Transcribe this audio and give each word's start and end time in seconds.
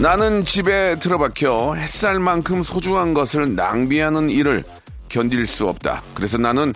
나는 0.00 0.44
집에 0.44 0.96
들어박혀 1.00 1.74
햇살만큼 1.74 2.62
소중한 2.62 3.14
것을 3.14 3.56
낭비하는 3.56 4.30
일을 4.30 4.62
견딜 5.08 5.44
수 5.44 5.66
없다 5.66 6.02
그래서 6.14 6.38
나는 6.38 6.72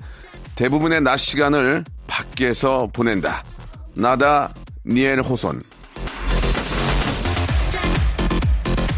대부분의 0.57 1.03
낮 1.03 1.19
시간을 1.19 1.85
밖에서 2.09 2.89
보낸다 2.93 3.45
나다 3.95 4.53
니엘 4.85 5.21
호손 5.21 5.63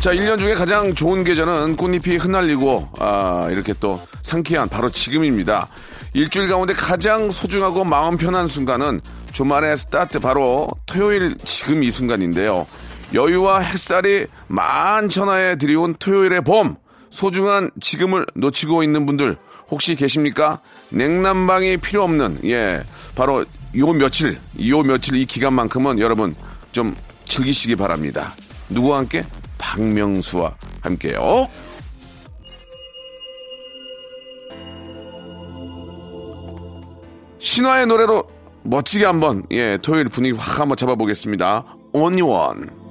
자, 0.01 0.13
1년 0.13 0.39
중에 0.39 0.55
가장 0.55 0.95
좋은 0.95 1.25
계절은 1.25 1.77
꽃잎이 1.77 2.19
흩날리고, 2.19 2.91
아, 2.99 3.49
이렇게 3.51 3.73
또 3.81 3.99
상쾌한 4.21 4.69
바로 4.69 4.91
지금입니다. 4.91 5.67
일주일 6.13 6.47
가운데 6.47 6.75
가장 6.75 7.31
소중하고 7.31 7.85
마음 7.85 8.19
편한 8.19 8.47
순간은 8.47 9.01
주말의 9.33 9.79
스타트 9.79 10.21
바로 10.21 10.69
토요일 10.85 11.39
지금 11.47 11.83
이 11.83 11.91
순간인데요. 11.91 12.67
여유와 13.15 13.61
햇살이 13.61 14.27
만천하에 14.49 15.57
들이온 15.57 15.95
토요일의 15.95 16.43
봄, 16.43 16.77
소중한 17.11 17.71
지금을 17.81 18.27
놓치고 18.35 18.83
있는 18.83 19.07
분들 19.07 19.37
혹시 19.71 19.95
계십니까? 19.95 20.61
냉난방이 20.91 21.79
필요 21.79 22.03
없는, 22.03 22.41
예, 22.45 22.85
바로 23.15 23.45
요 23.77 23.93
며칠, 23.93 24.39
요 24.69 24.83
며칠 24.83 25.17
이 25.17 25.25
기간만큼은 25.25 26.01
여러분 26.01 26.35
좀 26.73 26.95
즐기시기 27.27 27.77
바랍니다. 27.77 28.35
누구와 28.69 28.99
함께? 28.99 29.25
박명수와 29.59 30.55
함께요. 30.83 31.49
신화의 37.39 37.87
노래로 37.87 38.25
멋지게 38.63 39.05
한번 39.05 39.45
예 39.51 39.79
토요일 39.83 40.09
분위기 40.09 40.37
확 40.37 40.61
한번 40.61 40.77
잡아보겠습니다. 40.77 41.65
One. 41.93 42.84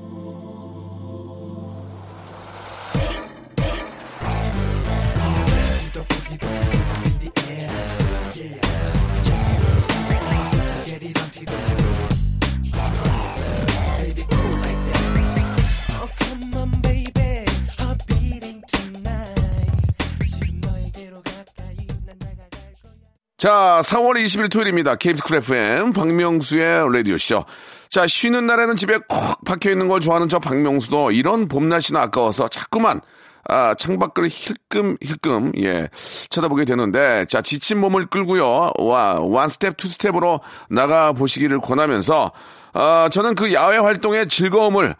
자, 23.43 23.81
4월 23.83 24.23
20일 24.23 24.49
토요일입니다. 24.49 24.95
KBS 24.95 25.21
쿨 25.25 25.35
FM 25.35 25.91
박명수의 25.91 26.89
라디오쇼. 26.93 27.43
자, 27.89 28.07
쉬는 28.07 28.45
날에는 28.45 28.77
집에 28.77 28.99
콕 29.09 29.43
박혀 29.43 29.69
있는 29.69 29.89
걸 29.89 29.99
좋아하는 29.99 30.29
저 30.29 30.39
박명수도 30.39 31.11
이런 31.11 31.49
봄 31.49 31.67
날씨는 31.67 31.99
아까워서 31.99 32.47
자꾸만 32.47 33.01
아, 33.49 33.75
창밖을 33.75 34.29
힐끔 34.29 34.95
힐끔 35.01 35.51
예 35.57 35.89
쳐다보게 36.29 36.63
되는데 36.63 37.25
자 37.25 37.41
지친 37.41 37.81
몸을 37.81 38.05
끌고요 38.05 38.71
와 38.79 39.19
one 39.19 39.49
step 39.49 39.75
two 39.75 39.89
step으로 39.89 40.39
나가 40.69 41.11
보시기를 41.11 41.59
권하면서 41.59 42.31
아 42.71 43.09
저는 43.11 43.35
그 43.35 43.51
야외 43.51 43.75
활동의 43.75 44.29
즐거움을 44.29 44.95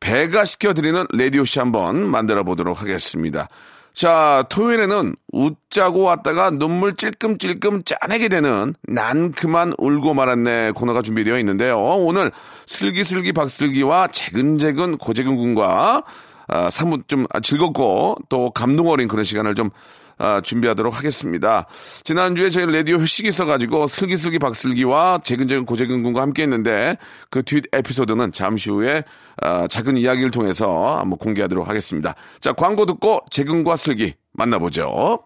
배가시켜 0.00 0.74
드리는 0.74 1.06
라디오쇼 1.14 1.60
한번 1.60 2.06
만들어 2.06 2.44
보도록 2.44 2.82
하겠습니다. 2.82 3.48
자, 3.96 4.44
토요일에는 4.50 5.16
웃자고 5.32 6.02
왔다가 6.02 6.50
눈물 6.50 6.92
찔끔찔끔 6.92 7.80
짜내게 7.82 8.28
되는 8.28 8.74
난 8.82 9.32
그만 9.32 9.72
울고 9.78 10.12
말았네 10.12 10.72
코너가 10.72 11.00
준비되어 11.00 11.38
있는데요. 11.38 11.78
오늘 11.78 12.30
슬기슬기 12.66 13.32
박슬기와 13.32 14.08
재근재근 14.08 14.98
고재근 14.98 15.36
군과 15.36 16.04
아, 16.46 16.68
사뭇 16.68 17.08
좀 17.08 17.24
즐겁고 17.42 18.16
또 18.28 18.50
감동 18.50 18.88
어린 18.88 19.08
그런 19.08 19.24
시간을 19.24 19.54
좀 19.54 19.70
아, 20.18 20.40
준비하도록 20.40 20.96
하겠습니다. 20.96 21.66
지난주에 22.04 22.50
저희 22.50 22.66
라디오 22.66 22.98
회식이 22.98 23.28
있어가지고 23.28 23.86
슬기슬기 23.86 24.38
박슬기와 24.38 25.20
재근재근 25.24 25.64
고재근 25.64 26.02
군과 26.02 26.22
함께 26.22 26.42
했는데 26.42 26.96
그 27.30 27.42
뒷 27.46 27.64
에피소드는 27.72 28.32
잠시 28.32 28.70
후에 28.70 29.04
아, 29.42 29.68
작은 29.68 29.96
이야기를 29.96 30.30
통해서 30.30 30.98
한번 30.98 31.18
공개하도록 31.18 31.68
하겠습니다. 31.68 32.14
자, 32.40 32.52
광고 32.52 32.86
듣고 32.86 33.20
재근과 33.30 33.76
슬기 33.76 34.14
만나보죠. 34.32 35.25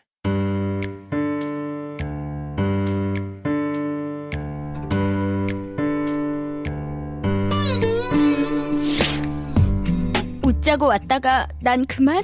웃자고 10.61 10.87
왔다가 10.87 11.47
난 11.59 11.83
그만? 11.85 12.23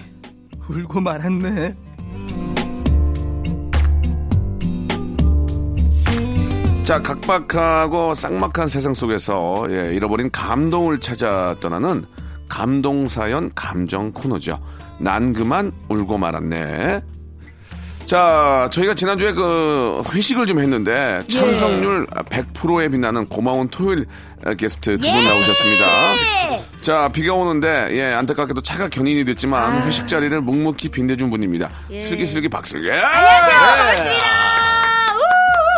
울고 0.70 1.02
말았네. 1.02 1.76
자, 6.84 7.02
각박하고 7.02 8.14
쌍막한 8.14 8.70
세상 8.70 8.94
속에서 8.94 9.66
예, 9.72 9.94
잃어버린 9.94 10.30
감동을 10.32 11.00
찾아 11.00 11.56
떠나는 11.60 12.06
감동사연 12.48 13.52
감정 13.56 14.12
코너죠. 14.12 14.60
난 15.02 15.34
그만 15.34 15.72
울고 15.90 16.20
말았네. 16.20 17.02
자, 18.08 18.70
저희가 18.72 18.94
지난주에 18.94 19.34
그 19.34 20.02
회식을 20.14 20.46
좀 20.48 20.60
했는데 20.60 21.22
참석률 21.30 22.08
100%에 22.08 22.88
빛나는 22.88 23.26
고마운 23.26 23.68
토요일 23.68 24.06
게스트 24.58 24.98
두 24.98 25.10
분 25.12 25.24
나오셨습니다. 25.26 25.86
자, 26.82 27.10
비가 27.12 27.34
오는데 27.34 27.90
예, 27.92 28.14
안타깝게도 28.14 28.62
차가 28.62 28.88
견인이 28.88 29.26
됐지만 29.26 29.86
회식 29.86 30.08
자리를 30.08 30.40
묵묵히 30.40 30.88
빛내준 30.90 31.30
분입니다. 31.30 31.70
슬기슬기 31.90 32.48
박슬기. 32.48 32.90
안녕하세요. 32.90 33.60
반갑습니다. 33.60 34.26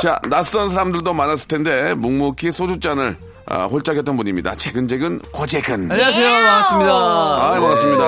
자, 0.04 0.20
낯선 0.30 0.70
사람들도 0.70 1.12
많았을 1.12 1.48
텐데 1.48 1.96
묵묵히 1.96 2.52
소주잔을 2.52 3.18
아, 3.52 3.66
홀짝했던 3.66 4.16
분입니다. 4.16 4.56
재근재근 4.56 5.20
고재근. 5.32 5.92
안녕하세요. 5.92 6.30
반갑습니다. 6.32 6.92
아, 6.94 7.50
반갑습니다. 7.52 8.06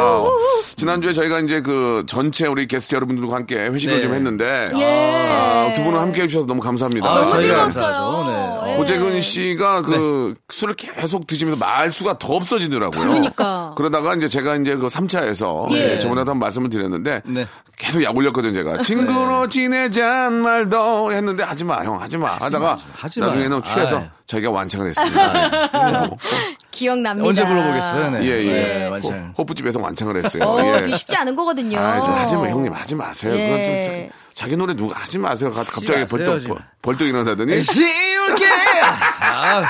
지난주에 0.77 1.13
저희가 1.13 1.39
이제 1.39 1.61
그 1.61 2.03
전체 2.07 2.45
우리 2.45 2.67
게스트 2.67 2.93
여러분들과 2.95 3.35
함께 3.37 3.55
회식을 3.57 3.95
네. 3.95 4.01
좀 4.01 4.13
했는데 4.13 4.69
예. 4.75 5.29
아, 5.31 5.73
두 5.73 5.83
분은 5.83 5.99
함께 5.99 6.23
해주셔서 6.23 6.45
너무 6.45 6.61
감사합니다. 6.61 7.09
아, 7.09 7.15
너무 7.15 7.27
저희가 7.27 7.41
즐거웠어요. 7.41 7.83
감사하죠. 7.83 8.31
네. 8.71 8.73
예. 8.73 8.77
고재근 8.77 9.21
씨가 9.21 9.81
그 9.83 10.33
술을 10.49 10.73
계속 10.75 11.27
드시면서 11.27 11.57
말수가 11.59 12.17
더 12.17 12.33
없어지더라고요. 12.35 13.07
그러니까. 13.09 13.73
그러다가 13.77 14.15
이제 14.15 14.27
제가 14.27 14.55
이제 14.55 14.75
그 14.75 14.87
3차에서 14.87 15.71
예. 15.71 15.99
저번에도 15.99 16.31
한 16.31 16.39
말씀을 16.39 16.69
드렸는데 16.69 17.21
네. 17.25 17.45
계속 17.77 18.03
약 18.03 18.15
올렸거든요, 18.15 18.53
제가. 18.53 18.81
친구로 18.83 19.47
지내잔 19.49 20.33
말도 20.41 21.11
했는데 21.13 21.43
하지 21.43 21.63
마, 21.63 21.83
형, 21.83 21.99
하지 21.99 22.17
마. 22.17 22.35
하다가 22.35 22.77
하지. 22.95 23.19
나중에는 23.19 23.63
취해서 23.63 23.97
아이. 23.97 24.09
자기가 24.27 24.51
완창을 24.51 24.89
했습니다. 24.89 25.67
어, 25.73 26.17
기억납니다. 26.71 27.27
언제 27.27 27.45
불러보겠어요? 27.45 28.11
네. 28.11 28.23
예, 28.23 28.27
예. 28.45 28.51
네, 28.53 28.87
완창. 28.87 29.33
호, 29.37 29.41
호프집에서 29.41 29.79
완창을 29.79 30.23
했어요. 30.23 30.43
어, 30.43 30.59
예. 30.63 30.95
쉽지 30.95 31.15
않은 31.17 31.35
거거든요. 31.35 31.79
아, 31.79 31.99
좀 31.99 32.13
하지 32.13 32.35
마, 32.35 32.47
형님, 32.49 32.71
하지 32.71 32.95
마세요. 32.95 33.33
예. 33.35 33.47
그건 33.49 33.63
좀 33.65 34.09
자- 34.33 34.45
자기 34.45 34.55
노래 34.55 34.73
누가 34.75 34.99
하지 34.99 35.17
마세요. 35.17 35.51
가- 35.51 35.63
갑자기 35.63 36.05
벌떡. 36.05 36.43
벌- 36.47 36.57
벌떡 36.81 37.07
일어나더니 37.07 37.61
쉬울게! 37.61 38.45
아, 39.21 39.63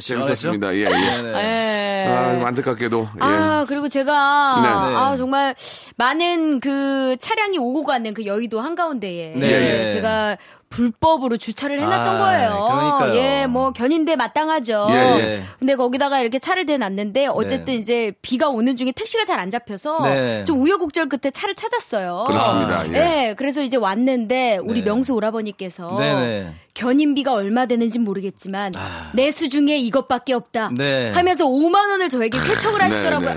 재밌었습니다. 0.00 0.74
예, 0.74 0.80
예. 0.80 0.88
네, 0.88 1.22
네. 1.22 1.28
예. 1.28 1.32
네. 1.32 2.14
아, 2.42 2.46
안타깝게도. 2.48 3.08
예. 3.16 3.18
아, 3.20 3.64
그리고 3.68 3.88
제가, 3.88 4.60
네. 4.62 4.68
아, 4.96 5.16
정말, 5.16 5.54
많은 5.96 6.60
그 6.60 7.16
차량이 7.20 7.58
오고 7.58 7.84
가는 7.84 8.12
그 8.14 8.24
여의도 8.26 8.60
한가운데에. 8.60 9.34
네. 9.36 9.86
예, 9.86 9.90
제가 9.90 10.36
불법으로 10.72 11.36
주차를 11.36 11.78
해놨던 11.78 12.16
아, 12.16 12.18
거예요. 12.18 12.68
그러니까요. 12.98 13.14
예, 13.16 13.46
뭐, 13.46 13.72
견인대 13.72 14.16
마땅하죠. 14.16 14.86
예, 14.90 14.94
예. 14.94 15.42
근데 15.58 15.76
거기다가 15.76 16.20
이렇게 16.20 16.38
차를 16.38 16.64
대놨는데, 16.66 17.26
어쨌든 17.26 17.74
네. 17.74 17.74
이제 17.76 18.12
비가 18.22 18.48
오는 18.48 18.76
중에 18.76 18.92
택시가 18.92 19.24
잘 19.26 19.38
안 19.38 19.50
잡혀서, 19.50 20.02
네. 20.04 20.44
좀 20.44 20.60
우여곡절 20.60 21.08
끝에 21.08 21.30
차를 21.30 21.54
찾았어요. 21.54 22.24
그렇습니다. 22.26 22.88
예. 22.92 23.28
예, 23.28 23.34
그래서 23.36 23.62
이제 23.62 23.76
왔는데, 23.76 24.58
우리 24.62 24.80
네. 24.80 24.86
명수 24.86 25.14
오라버니께서, 25.14 25.96
네네. 25.98 26.52
견인비가 26.74 27.34
얼마 27.34 27.66
되는지 27.66 27.98
모르겠지만 27.98 28.72
내 29.14 29.30
수 29.30 29.48
중에 29.50 29.76
이것밖에 29.76 30.32
없다 30.32 30.70
네. 30.74 31.10
하면서 31.10 31.44
5만 31.44 31.90
원을 31.90 32.08
저에게 32.08 32.38
쾌척을 32.48 32.80
하시더라고요. 32.82 33.28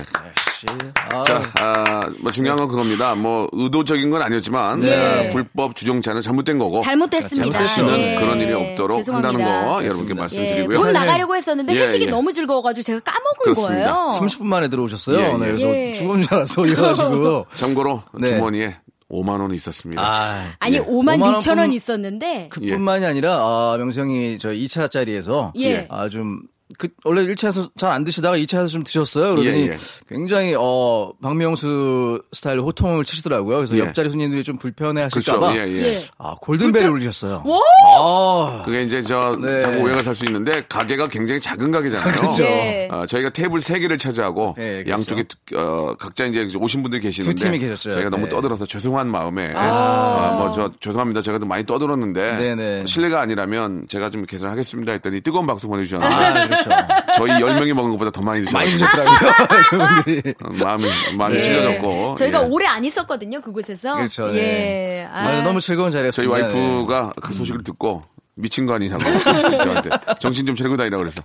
네, 0.68 0.78
네. 0.86 0.92
아, 1.14 1.24
자, 1.24 1.42
아, 1.60 2.10
뭐 2.22 2.32
중요한 2.32 2.58
건 2.60 2.68
그겁니다. 2.68 3.16
뭐 3.16 3.48
의도적인 3.52 4.10
건 4.10 4.22
아니었지만 4.22 4.84
예. 4.84 4.96
아, 4.96 5.32
불법 5.32 5.76
주정차는 5.76 6.22
잘못된 6.22 6.58
거고 6.60 6.82
잘못됐습니다. 6.82 7.58
다시는 7.60 7.98
예. 8.00 8.16
그런 8.16 8.40
일이 8.42 8.52
없도록 8.54 8.98
죄송합니다. 9.00 9.30
한다는 9.30 9.46
거 9.68 9.84
여러분께 9.86 10.14
그렇습니다. 10.14 10.16
예, 10.16 10.58
말씀드리고요. 10.60 10.78
곧 10.78 10.92
나가려고 10.92 11.36
했었는데 11.36 11.76
예, 11.76 11.82
회식이 11.82 12.06
예. 12.06 12.10
너무 12.10 12.32
즐거워가지고 12.34 12.84
제가 12.84 13.00
까먹은 13.00 13.32
그렇습니다. 13.44 13.94
거예요. 14.08 14.20
30분 14.22 14.44
만에 14.46 14.68
들어오셨어요. 14.68 15.18
예, 15.18 15.24
예. 15.24 15.32
네, 15.34 15.38
그래서 15.38 15.66
예. 15.68 15.94
죽은 15.94 16.22
줄 16.24 16.34
알았어. 16.34 16.66
이래가지고. 16.66 17.46
참고로 17.56 18.04
네. 18.20 18.28
주머니에 18.28 18.78
5만 19.12 19.40
원이 19.40 19.56
있었습니다. 19.56 20.02
아, 20.02 20.54
아니 20.60 20.78
예. 20.78 20.80
5만 20.82 21.20
5만 21.20 21.36
6천 21.40 21.50
원 21.50 21.68
뿐- 21.68 21.74
있었는데 21.74 22.50
그뿐만이 22.50 23.06
아니라 23.06 23.38
아, 23.40 23.76
명성이 23.78 24.38
저 24.40 24.50
2차 24.50 24.90
자리에서 24.90 25.54
예. 25.60 25.88
아, 25.92 26.10
좀 26.10 26.42
그, 26.80 26.88
원래 27.04 27.24
1차에서 27.26 27.70
잘 27.78 27.92
안 27.92 28.04
드시다가 28.04 28.38
2차에서 28.38 28.68
좀 28.70 28.84
드셨어요. 28.84 29.36
그러더니 29.36 29.68
예, 29.68 29.72
예. 29.74 29.78
굉장히, 30.10 30.56
어, 30.58 31.12
박명수 31.22 32.22
스타일 32.34 32.60
호통을 32.60 33.06
치시더라고요. 33.06 33.58
그래서 33.58 33.76
예. 33.76 33.82
옆자리 33.82 34.10
손님들이 34.10 34.44
좀 34.44 34.58
불편해 34.58 35.08
그렇죠. 35.12 35.34
하실까봐. 35.34 35.56
예, 35.56 35.68
예. 35.72 35.84
예. 35.84 36.04
아, 36.18 36.36
골든벨을 36.42 36.90
울리셨어요. 36.90 37.44
와! 37.46 37.60
아, 37.98 38.64
그게 38.66 38.84
이제 38.84 39.02
저 39.04 39.38
네. 39.42 39.62
자꾸 39.62 39.80
오해가 39.84 40.02
살 40.04 40.16
수 40.16 40.26
있는데 40.26 40.64
가게가 40.68 41.08
굉장히 41.10 41.40
작은 41.42 41.72
가게잖아요. 41.72 42.14
그렇죠. 42.16 42.44
예. 42.44 42.88
어, 42.92 43.06
저희가 43.06 43.30
테이블 43.32 43.60
세 43.62 43.80
개를 43.80 43.98
차지하고 43.98 44.54
네, 44.58 44.84
그렇죠. 44.84 44.90
양쪽에 44.92 45.24
어, 45.56 45.96
각자 46.00 46.26
이제 46.26 46.50
오신 46.58 46.82
분들이 46.82 47.02
계시는데 47.02 47.36
두 47.36 47.44
팀이 47.44 47.60
계셨죠. 47.60 47.92
저희가 47.92 48.10
너무 48.10 48.24
네. 48.24 48.30
떠들어서 48.30 48.66
죄송한 48.66 49.10
마음에 49.10 49.52
아, 49.56 50.36
뭐저 50.40 50.72
죄송합니다. 50.80 51.22
제가 51.22 51.38
좀 51.40 51.48
많이 51.50 51.66
떠들었는데 51.66 52.38
네네. 52.38 52.86
실례가 52.88 53.22
아니라면 53.22 53.88
제가 53.90 54.10
좀 54.10 54.26
개선하겠습니다 54.26 54.94
했더니 54.94 55.22
뜨거운 55.22 55.46
박수 55.46 55.68
보내주셨는데 55.68 56.16
아, 56.16 56.55
그렇죠. 56.64 56.88
저희 57.16 57.32
10명이 57.32 57.74
먹은 57.74 57.92
것보다 57.92 58.12
더 58.12 58.22
많이 58.22 58.42
드셨어요. 58.44 58.60
많이 58.60 58.72
드셨더라고요. 58.72 60.34
마음이 60.64 60.86
마음이 61.18 61.38
예. 61.38 61.44
찢어졌고 61.44 62.16
저희가 62.16 62.44
예. 62.44 62.48
오래 62.48 62.66
안 62.66 62.84
있었거든요 62.86 63.42
그곳에서. 63.42 63.96
그렇죠. 63.96 64.30
예. 64.36 64.42
네. 64.42 65.08
아. 65.12 65.28
아, 65.28 65.42
너무 65.44 65.60
즐거운 65.62 65.92
저희 65.92 66.00
자리였습니다. 66.00 66.34
와이프가 66.34 67.14
그 67.22 67.34
소식을 67.34 67.64
듣고 67.64 68.04
미친 68.38 68.66
거 68.66 68.74
아니냐고 68.74 69.00
저한테 69.58 69.90
정신 70.20 70.46
좀 70.46 70.56
차리고 70.56 70.76
다니라 70.76 70.98
그랬어. 70.98 71.22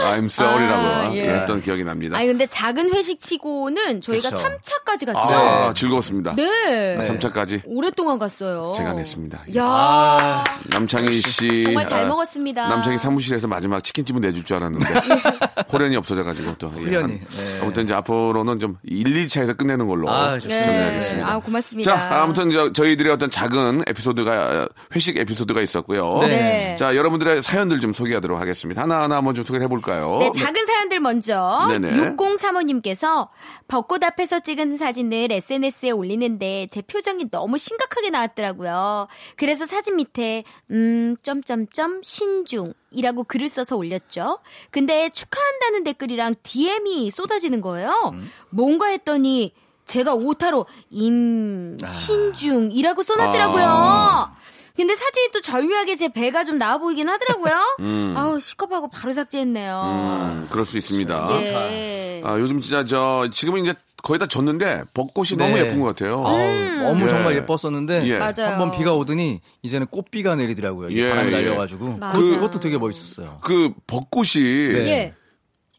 I'm 0.00 0.24
sorry라고 0.26 0.86
아, 0.86 1.14
예. 1.14 1.28
했던 1.28 1.60
기억이 1.60 1.84
납니다. 1.84 2.16
아니 2.16 2.26
근데 2.28 2.46
작은 2.46 2.92
회식치고는 2.94 4.00
저희가 4.00 4.30
그렇죠. 4.30 4.46
3차까지 4.48 5.06
갔죠. 5.12 5.34
아, 5.34 5.72
즐거웠습니다. 5.74 6.34
네. 6.36 6.96
3차까지 6.98 7.62
오랫동안 7.64 8.18
갔어요. 8.18 8.72
제가 8.76 8.92
냈습니다. 8.94 9.38
야 9.56 9.64
아, 9.64 10.44
남창희 10.72 11.20
씨. 11.20 11.64
정말 11.64 11.84
잘 11.86 12.04
아, 12.04 12.08
먹었습니다. 12.08 12.68
남창희 12.68 12.98
사무실에서 12.98 13.46
마지막 13.48 13.82
치킨집은 13.82 14.20
내줄 14.20 14.44
줄 14.44 14.56
알았는데 14.56 14.86
호련이 15.72 15.96
없어져가지고 15.96 16.54
또 16.58 16.72
예, 16.76 16.80
호련이, 16.80 16.96
한- 16.96 17.08
네. 17.28 17.58
아무튼 17.60 17.84
이제 17.84 17.94
앞으로는 17.94 18.58
좀 18.58 18.76
1, 18.84 19.04
2차에서 19.26 19.56
끝내는 19.56 19.86
걸로 19.86 20.10
아, 20.10 20.34
좋습니다. 20.34 20.64
정리하겠습니다. 20.64 21.28
아 21.28 21.38
고맙습니다. 21.38 21.94
자, 21.96 22.22
아무튼 22.22 22.50
저, 22.50 22.72
저희들의 22.72 23.12
어떤 23.12 23.30
작은 23.30 23.82
에피소드가 23.86 24.68
회식 24.94 25.18
에피소드가 25.18 25.60
있었고요. 25.60 26.18
네. 26.22 26.47
자, 26.76 26.96
여러분들의 26.96 27.42
사연들 27.42 27.80
좀 27.80 27.92
소개하도록 27.92 28.40
하겠습니다. 28.40 28.80
하나하나 28.82 29.16
한번 29.16 29.34
좀 29.34 29.44
소개해 29.44 29.66
볼까요? 29.66 30.18
네, 30.18 30.30
작은 30.30 30.66
사연들 30.66 31.00
먼저 31.00 31.66
네네. 31.68 32.14
6035님께서 32.16 33.28
벚꽃 33.66 34.04
앞에서 34.04 34.38
찍은 34.40 34.76
사진을 34.76 35.32
SNS에 35.32 35.90
올리는데 35.90 36.68
제 36.70 36.82
표정이 36.82 37.30
너무 37.30 37.56
심각하게 37.58 38.10
나왔더라고요. 38.10 39.08
그래서 39.36 39.66
사진 39.66 39.96
밑에 39.96 40.44
음 40.70 41.16
점점점 41.22 42.02
신중 42.02 42.74
이라고 42.90 43.24
글을 43.24 43.48
써서 43.48 43.76
올렸죠. 43.76 44.38
근데 44.70 45.08
축하한다는 45.10 45.84
댓글이랑 45.84 46.34
DM이 46.42 47.10
쏟아지는 47.10 47.60
거예요. 47.60 48.14
뭔가 48.50 48.86
했더니 48.86 49.52
제가 49.84 50.14
오타로 50.14 50.66
임신중이라고 50.90 53.02
써놨더라고요. 53.02 54.30
근데 54.78 54.94
사진이 54.94 55.30
또 55.34 55.40
절묘하게 55.40 55.96
제 55.96 56.08
배가 56.08 56.44
좀 56.44 56.56
나와 56.56 56.78
보이긴 56.78 57.08
하더라고요. 57.08 57.52
아우 58.16 58.38
시겁하고 58.40 58.88
바로 58.88 59.12
삭제했네요. 59.12 59.82
음, 59.84 60.46
그럴 60.50 60.64
수 60.64 60.78
있습니다. 60.78 61.28
예. 61.42 62.22
아, 62.24 62.38
요즘 62.38 62.60
진짜 62.60 62.84
저 62.86 63.28
지금은 63.32 63.62
이제 63.64 63.74
거의 64.04 64.20
다 64.20 64.26
졌는데 64.26 64.84
벚꽃이 64.94 65.30
너무 65.36 65.56
네. 65.56 65.62
예쁜 65.62 65.80
것 65.80 65.86
같아요. 65.88 66.24
아우, 66.24 66.36
너무 66.84 67.04
예. 67.04 67.08
정말 67.08 67.34
예뻤었는데 67.36 68.06
예. 68.06 68.18
맞아요. 68.18 68.52
한번 68.52 68.70
비가 68.70 68.94
오더니 68.94 69.40
이제는 69.62 69.88
꽃비가 69.88 70.36
내리더라고요. 70.36 70.92
예, 70.92 71.08
바람이 71.10 71.32
예. 71.32 71.36
날려가지고. 71.36 71.98
그, 72.12 72.30
그것도 72.30 72.60
되게 72.60 72.78
멋있었어요. 72.78 73.40
그 73.42 73.72
벚꽃이 73.88 74.44
네. 74.72 74.88
예. 74.88 75.14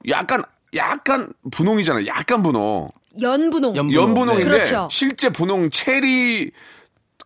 약간 0.09 0.43
약간 0.75 1.31
분홍이잖아요. 1.51 2.05
약간 2.07 2.43
분홍. 2.43 2.89
연분홍. 3.21 3.75
연- 3.77 3.93
연분홍 3.93 4.35
인데 4.39 4.43
네. 4.49 4.57
그렇죠. 4.57 4.87
실제 4.91 5.29
분홍 5.29 5.69
체리 5.71 6.51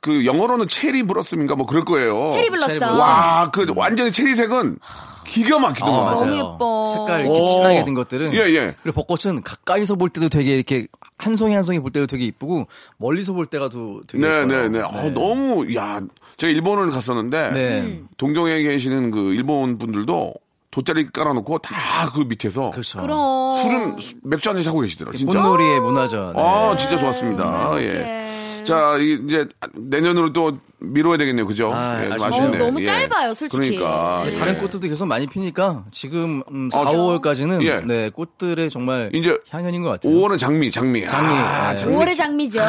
그 0.04 0.26
영어로는 0.26 0.68
체리 0.68 1.04
브러스인가 1.04 1.56
뭐 1.56 1.66
그럴 1.66 1.86
거예요. 1.86 2.28
체리. 2.32 2.50
블러썸. 2.50 2.82
와, 3.00 3.50
그 3.54 3.66
완전히 3.74 4.12
체리색은 4.12 4.78
기가 5.26 5.60
막히더만. 5.60 6.08
아, 6.08 6.14
너무. 6.16 6.36
예뻐. 6.36 6.86
색깔 6.94 7.22
이렇게 7.22 7.40
오. 7.40 7.48
진하게 7.48 7.84
든 7.86 7.94
것들은 7.94 8.34
예, 8.34 8.40
예. 8.54 8.76
그리고 8.84 9.02
벚꽃은 9.02 9.42
가까이서 9.44 9.96
볼 9.96 10.10
때도 10.10 10.28
되게 10.28 10.56
이렇게 10.56 10.88
한 11.18 11.38
송이 11.38 11.54
한 11.56 11.64
송이 11.64 11.80
볼 11.80 11.90
때도 11.92 12.06
되게 12.06 12.26
이쁘고 12.26 12.66
멀리서 12.98 13.32
볼 13.32 13.46
때가 13.46 13.70
또 13.70 14.02
되게 14.08 14.28
네, 14.28 14.42
예뻐요. 14.42 14.68
네, 14.70 14.70
네. 14.70 14.80
어, 14.82 15.10
너무 15.14 15.74
야, 15.74 16.02
제가 16.36 16.52
일본을 16.52 16.92
갔었는데 16.92 17.52
네. 17.54 17.80
음. 17.80 18.08
동경에 18.18 18.62
계시는 18.62 19.10
그 19.12 19.34
일본 19.34 19.77
분들도 19.77 20.34
돗자리 20.72 21.08
깔아놓고 21.13 21.60
다 21.60 21.72
그 22.13 22.20
밑에서 22.27 22.72
그렇죠. 22.72 23.00
그럼. 23.00 23.54
술은 23.62 23.98
수- 24.00 24.16
맥주 24.24 24.50
한잔 24.50 24.62
사고 24.63 24.82
계시더라고요. 24.82 25.18
진짜. 25.18 25.42
꽃놀이의 25.42 25.80
문화죠. 25.80 26.34
네. 26.36 26.42
아, 26.42 26.75
진짜 26.75 26.98
좋았습니다. 26.98 27.75
예. 27.80 27.86
예. 27.86 28.23
자, 28.63 28.98
이- 29.00 29.20
이제 29.25 29.46
내년으로 29.74 30.34
또 30.34 30.58
미뤄야 30.79 31.17
되겠네요. 31.17 31.46
그죠? 31.46 31.72
아, 31.74 32.03
예. 32.03 32.12
아쉽네. 32.12 32.58
어, 32.58 32.65
너무 32.65 32.82
예. 32.82 32.86
짧아요, 32.86 33.34
솔직히. 33.34 33.77
그러니까. 33.77 34.24
네. 34.25 34.34
다른 34.34 34.55
예. 34.55 34.58
꽃들도 34.58 34.88
계속 34.89 35.05
많이 35.05 35.27
피니까 35.27 35.86
지금 35.91 36.43
음, 36.51 36.70
4, 36.72 36.82
아, 36.82 36.86
저- 36.86 36.91
5월까지는 36.98 37.63
예. 37.65 37.79
네, 37.86 38.10
꽃들의 38.10 38.70
정말 38.70 39.10
이제 39.13 39.38
향연인 39.50 39.82
것 39.84 39.89
같아요. 39.91 40.13
5월은 40.13 40.38
장미, 40.38 40.70
장미. 40.72 41.08
장미. 41.08 41.29
아, 41.29 41.72
네. 41.72 41.77
장미. 41.77 41.96
5월의 41.96 42.17
장미죠. 42.17 42.60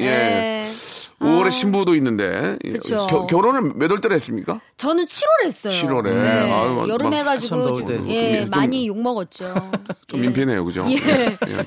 예. 0.00 0.66
예. 1.22 1.24
5월에 1.24 1.46
아. 1.46 1.50
신부도 1.50 1.94
있는데. 1.96 2.56
그쵸. 2.62 3.06
겨- 3.08 3.26
결혼을 3.26 3.72
몇월 3.74 4.00
달에 4.00 4.14
했습니까? 4.16 4.60
저는 4.76 5.04
7월 5.04 5.46
했어요. 5.46 5.72
7월에. 5.72 6.04
네. 6.14 6.52
아유, 6.52 6.86
여름 6.88 7.10
막 7.10 7.16
해가지고. 7.16 7.84
좀, 7.84 8.10
예, 8.10 8.40
좀- 8.42 8.50
많이 8.50 8.86
욕 8.86 9.00
먹었죠. 9.00 9.52
좀 10.08 10.20
예. 10.20 10.26
민폐네요, 10.26 10.64
그죠? 10.64 10.84
예. 10.88 10.96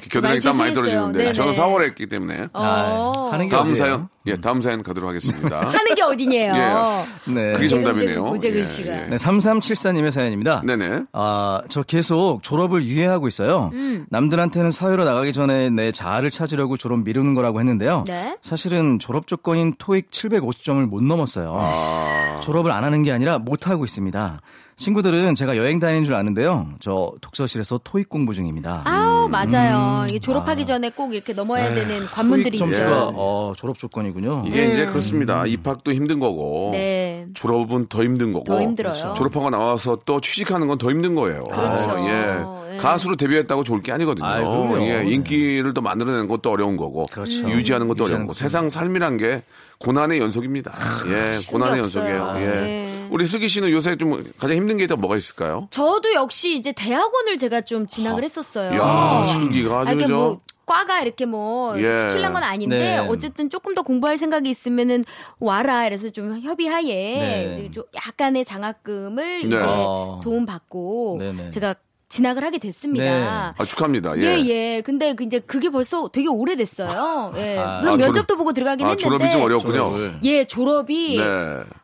겨드랑이 0.09 0.39
땀 0.41 0.57
많이. 0.57 0.73
떨어지는데. 0.73 1.17
네네. 1.17 1.33
저는 1.33 1.53
4월에 1.53 1.83
했기 1.85 2.07
때문에. 2.07 2.47
아, 2.53 3.11
어. 3.15 3.29
하는 3.31 3.45
게 3.49 3.55
다음 3.55 3.71
어디예요? 3.71 3.75
사연, 3.77 4.07
예, 4.27 4.35
다음 4.37 4.61
사연 4.61 4.83
가도록 4.83 5.09
하겠습니다. 5.09 5.59
하는 5.69 5.95
게 5.95 6.01
어디니에요? 6.03 6.53
예. 6.53 7.31
네. 7.31 7.53
그게 7.53 7.67
정답이네요. 7.67 8.23
고재근 8.25 8.59
예, 8.59 8.65
씨가. 8.65 8.93
예. 8.93 9.07
네, 9.07 9.15
3374님의 9.17 10.11
사연입니다. 10.11 10.61
네네. 10.65 11.03
아, 11.13 11.61
저 11.69 11.81
계속 11.83 12.43
졸업을 12.43 12.83
유예하고 12.83 13.27
있어요. 13.27 13.71
음. 13.73 14.05
남들한테는 14.09 14.71
사회로 14.71 15.05
나가기 15.05 15.33
전에 15.33 15.69
내 15.69 15.91
자아를 15.91 16.29
찾으려고 16.29 16.77
졸업 16.77 16.99
미루는 17.03 17.33
거라고 17.33 17.59
했는데요. 17.59 18.03
네. 18.07 18.37
사실은 18.41 18.99
졸업 18.99 19.25
조건인 19.39 19.74
토익 19.77 20.12
750점을 20.12 20.86
못 20.86 21.01
넘었어요. 21.01 21.53
아, 21.58 22.39
졸업을 22.41 22.72
안 22.72 22.84
하는 22.84 23.03
게 23.03 23.12
아니라 23.12 23.38
못 23.39 23.67
하고 23.67 23.86
있습니다. 23.86 24.41
친구들은 24.75 25.36
제가 25.36 25.58
여행 25.58 25.79
다니는 25.79 26.05
줄 26.05 26.13
아는데요. 26.13 26.67
저 26.79 27.12
독서실에서 27.22 27.79
토익 27.84 28.08
공부 28.10 28.34
중입니다. 28.34 28.81
아우, 28.86 29.25
음. 29.25 29.31
맞아요. 29.31 30.05
이게 30.10 30.19
졸업하기 30.19 30.65
전에 30.65 30.89
꼭 30.91 31.13
이렇게 31.13 31.34
넘어야 31.34 31.74
되는 31.74 32.00
관문들이 32.05 32.58
토익 32.58 32.60
점수가 32.60 32.86
있죠. 32.86 33.12
어, 33.15 33.53
졸업 33.58 33.77
조건이군요. 33.77 34.43
이게 34.48 34.72
이제 34.72 34.86
그렇습니다. 34.86 35.46
입학도 35.46 35.91
힘든 35.93 36.19
거고. 36.19 36.67
음. 36.69 36.72
네. 36.72 37.25
졸업은 37.34 37.88
더 37.88 38.03
힘든 38.03 38.31
거고. 38.31 38.43
더 38.46 38.62
힘들어요. 38.62 39.13
졸업하고 39.15 39.50
나와서 39.50 39.98
또 40.05 40.19
취직하는 40.22 40.67
건 40.67 40.77
더 40.79 40.89
힘든 40.89 41.13
거예요. 41.15 41.43
그렇죠. 41.43 41.98
예. 42.08 42.10
예. 42.13 42.58
가수로 42.79 43.15
데뷔했다고 43.15 43.63
좋을 43.63 43.81
게 43.81 43.91
아니거든요. 43.91 44.25
아이. 44.25 44.43
예. 44.89 45.03
인기를 45.05 45.74
또 45.74 45.81
만들어내는 45.81 46.27
것도 46.27 46.50
어려운 46.51 46.77
거고. 46.77 47.05
그렇죠. 47.12 47.50
유지하는 47.50 47.88
것도 47.88 48.05
어려운 48.05 48.21
거. 48.21 48.27
것도 48.27 48.38
세상 48.38 48.69
삶이란 48.69 49.17
게 49.17 49.43
고난의 49.79 50.19
연속입니다. 50.19 50.74
예. 51.07 51.39
고난의 51.51 51.81
없어요. 51.81 52.09
연속이에요. 52.09 52.33
예. 52.38 52.62
예. 52.62 53.07
우리 53.09 53.25
슬기 53.25 53.50
씨는 53.50 53.71
요새 53.71 53.95
좀 53.95 54.24
가장 54.38 54.57
힘든 54.57 54.77
게 54.77 54.88
뭐가 54.88 55.17
있을까요? 55.17 55.67
저도 55.71 56.13
역시 56.13 56.55
이제 56.55 56.71
대학원을 56.71 57.38
제가 57.38 57.62
좀 57.62 57.88
진학을 57.88 58.24
했었어요. 58.24 58.77
야, 58.79 59.25
슬기가 59.27 59.79
아주 59.81 60.05
아, 60.05 60.07
뭐 60.07 60.41
과가 60.69 61.01
이렇게 61.01 61.25
뭐 61.25 61.79
예. 61.81 62.00
특출난 62.00 62.31
건 62.33 62.43
아닌데 62.43 62.77
네. 62.77 62.98
어쨌든 63.00 63.50
조금 63.50 63.74
더 63.74 63.81
공부할 63.81 64.19
생각이 64.19 64.48
있으면은 64.50 65.03
와라 65.39 65.83
그래서 65.86 66.12
좀 66.12 66.39
협의하에 66.39 66.83
네. 66.83 67.51
이제 67.51 67.71
좀 67.71 67.83
약간의 67.95 68.45
장학금을 68.45 69.41
네. 69.41 69.48
이제 69.48 69.57
어. 69.59 70.21
도움 70.24 70.45
받고 70.45 71.17
네네. 71.19 71.50
제가 71.50 71.74
진학을 72.09 72.43
하게 72.43 72.57
됐습니다. 72.57 73.05
네. 73.05 73.53
아, 73.55 73.63
축하합니다. 73.63 74.17
예, 74.17 74.23
예. 74.39 74.47
예. 74.47 74.81
근데 74.83 75.13
그 75.13 75.23
이제 75.23 75.39
그게 75.39 75.69
벌써 75.69 76.09
되게 76.11 76.27
오래됐어요. 76.27 77.33
예. 77.37 77.57
아, 77.59 77.79
물론 77.81 77.93
아, 77.93 77.97
면접도 77.97 78.25
졸업- 78.25 78.37
보고 78.39 78.53
들어가긴 78.53 78.87
아, 78.87 78.89
했는데. 78.89 79.03
졸업이 79.03 79.29
좀 79.31 79.41
어렵군요. 79.43 79.73
졸업을. 79.89 80.19
예, 80.23 80.45
졸업이 80.45 81.17
네. 81.19 81.23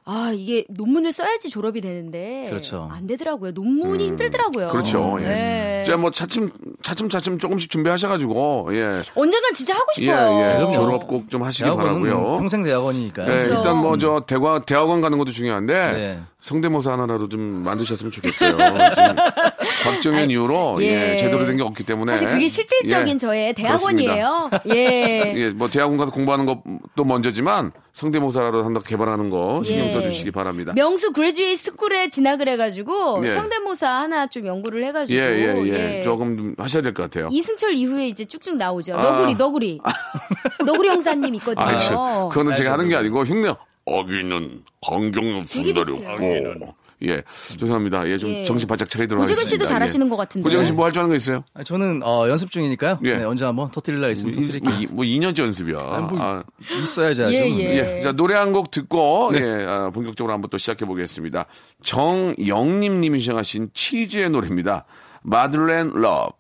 아 0.03 0.32
이게 0.36 0.65
논문을 0.70 1.12
써야지 1.12 1.50
졸업이 1.51 1.79
되는데 1.82 2.46
그렇죠. 2.50 2.89
안 2.91 3.05
되더라고요. 3.05 3.51
논문이 3.51 4.05
힘들더라고요. 4.08 4.70
그렇죠. 4.70 5.17
예. 5.20 5.24
네. 5.27 5.84
제가 5.86 5.98
뭐 6.00 6.10
차츰 6.10 6.50
차츰 6.82 7.08
차츰 7.08 7.38
조금씩 7.38 7.70
준비하셔가지고 7.70 8.70
예. 8.72 8.82
언젠간 9.15 9.53
진짜 9.53 9.75
하고 9.75 9.86
예, 10.00 10.01
싶어요. 10.05 10.41
예. 10.41 10.55
그럼요. 10.55 10.72
졸업 10.74 11.08
꼭 11.08 11.29
좀 11.29 11.44
하시기 11.44 11.70
바라고요. 11.70 12.38
평생 12.39 12.63
대학원이니까요. 12.63 13.27
예, 13.27 13.32
그렇죠. 13.41 13.53
일단 13.58 13.77
뭐 13.77 13.98
저 13.98 14.22
대과 14.27 14.65
대학원 14.65 15.01
가는 15.01 15.17
것도 15.20 15.32
중요한데 15.32 15.74
네. 15.94 16.20
성대모사 16.50 16.92
하나라도 16.94 17.28
좀 17.28 17.42
만드셨으면 17.64 18.12
좋겠어요. 18.12 18.56
박정현 19.84 20.30
이후로 20.30 20.78
예. 20.84 21.14
예. 21.14 21.18
제대로 21.18 21.44
된 21.48 21.56
게 21.56 21.64
없기 21.64 21.84
때문에 21.86 22.12
사실 22.12 22.28
그게 22.28 22.48
실질적인 22.48 23.16
예. 23.16 23.18
저의 23.18 23.54
대학원이에요. 23.54 24.50
예. 24.75 25.34
예, 25.36 25.50
뭐 25.50 25.70
대학원 25.70 25.98
가서 25.98 26.12
공부하는 26.12 26.46
것도 26.46 27.04
먼저지만 27.04 27.72
성대모사라도 27.94 28.64
한다 28.64 28.82
개발하는 28.86 29.30
거 29.32 29.64
신경 29.64 29.88
예. 29.88 29.92
써주시기 29.92 30.30
바랍니다. 30.32 30.74
명수 30.75 31.14
그레듀에이트 31.14 31.64
스쿨에 31.72 32.10
진학을 32.10 32.48
해가지고 32.50 33.22
예. 33.25 33.32
성대모사 33.32 33.90
하나 33.90 34.28
좀 34.28 34.46
연구를 34.46 34.84
해가지고 34.84 35.18
예, 35.18 35.24
예, 35.24 35.98
예, 35.98 36.02
조금 36.04 36.38
좀 36.38 36.56
하셔야 36.60 36.84
될 36.84 36.94
것 36.94 37.04
같아요. 37.04 37.30
이승철 37.32 37.74
이후에 37.74 38.08
이제 38.10 38.24
쭉쭉 38.24 38.58
나오죠. 38.58 38.96
아. 38.96 39.02
너구리, 39.02 39.36
너구리. 39.36 39.80
너구리 40.66 40.90
형사님 40.90 41.34
있거든요. 41.36 41.66
아, 41.66 41.80
저, 41.80 42.30
그거는 42.32 42.54
제가 42.54 42.74
하는 42.74 42.88
게. 42.90 42.96
아니고 42.96 43.24
흉내 43.24 43.54
아기는 43.88 44.63
안경을 44.89 45.46
되게 45.46 45.74
분다렸고 45.74 46.75
예 47.04 47.22
죄송합니다 47.60 48.08
예 48.10 48.18
좀 48.18 48.30
예. 48.30 48.46
정신 48.46 48.68
바짝 48.70 48.89
차리도록 48.89 49.22
고재근 49.24 49.42
하겠습니다 49.42 49.65
씨도 49.65 49.65
잘하시는 49.65 50.06
예. 50.06 50.10
것 50.10 50.15
같은데. 50.15 50.44
고재근 50.44 50.65
씨뭐 50.65 50.86
할 50.86 50.92
줄 50.94 51.00
아는 51.01 51.10
거 51.10 51.15
있어요? 51.18 51.44
아니, 51.54 51.65
저는 51.65 52.01
어, 52.04 52.27
연습 52.30 52.50
중이니까요. 52.51 53.00
예. 53.04 53.18
네, 53.18 53.24
언제 53.25 53.44
한번 53.44 53.70
터뜨릴 53.70 54.00
날 54.00 54.12
있으면 54.12 54.34
뭐, 54.34 54.42
터뜨릴게요. 54.46 54.80
이- 54.82 54.88
뭐 54.88 55.04
2년째 55.04 55.39
연습이야. 55.39 55.75
뭐 56.10 56.10
아, 56.22 56.44
있어야지 56.82 57.22
하죠. 57.22 57.34
예, 57.34 57.50
예. 57.50 57.98
예. 57.98 58.01
자, 58.01 58.13
노래 58.13 58.36
한 58.36 58.54
곡 58.54 58.72
듣고, 58.72 59.32
네. 59.34 59.39
예, 59.42 59.65
아, 59.68 59.89
본격적으로 59.89 60.34
한번 60.34 60.50
또 60.50 60.58
시작해 60.58 60.86
보겠습니다. 60.86 61.46
정영님 61.84 63.01
님이 63.01 63.20
시작하신 63.20 63.70
치즈의 63.74 64.30
노래입니다. 64.30 64.86
Madeleine 65.22 65.92
Love. 65.94 66.32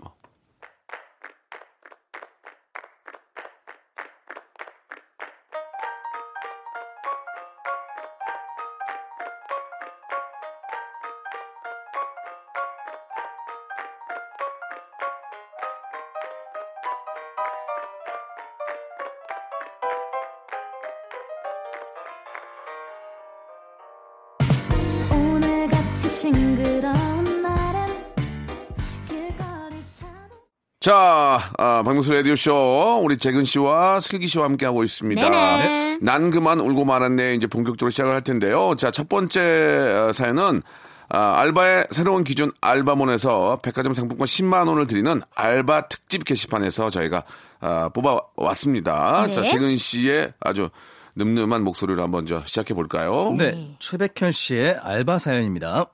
자, 30.85 31.39
아, 31.57 31.81
박명수 31.83 32.13
라디오쇼. 32.13 33.01
우리 33.03 33.17
재근 33.17 33.43
씨와 33.43 33.99
슬기 34.01 34.27
씨와 34.27 34.45
함께하고 34.45 34.83
있습니다. 34.83 35.19
네네. 35.19 35.97
난 36.03 36.29
그만 36.29 36.59
울고 36.59 36.85
말았네. 36.85 37.33
이제 37.33 37.47
본격적으로 37.47 37.89
시작을 37.89 38.13
할 38.13 38.21
텐데요. 38.21 38.75
자, 38.77 38.91
첫 38.91 39.09
번째 39.09 39.41
어, 39.41 40.13
사연은 40.13 40.61
아, 41.09 41.39
알바의 41.39 41.87
새로운 41.89 42.23
기준 42.23 42.51
알바몬에서 42.61 43.61
백화점 43.63 43.95
상품권 43.95 44.27
10만 44.27 44.67
원을 44.67 44.85
드리는 44.85 45.23
알바 45.33 45.87
특집 45.87 46.23
게시판에서 46.23 46.91
저희가 46.91 47.23
아, 47.61 47.89
뽑아왔습니다. 47.89 49.25
네. 49.25 49.33
자, 49.33 49.41
재근 49.41 49.77
씨의 49.77 50.33
아주 50.39 50.69
늠름한 51.15 51.63
목소리로 51.63 52.03
한번 52.03 52.27
저 52.27 52.43
시작해 52.45 52.75
볼까요? 52.75 53.33
네, 53.35 53.75
최백현 53.79 54.31
씨의 54.31 54.77
알바 54.83 55.17
사연입니다. 55.17 55.87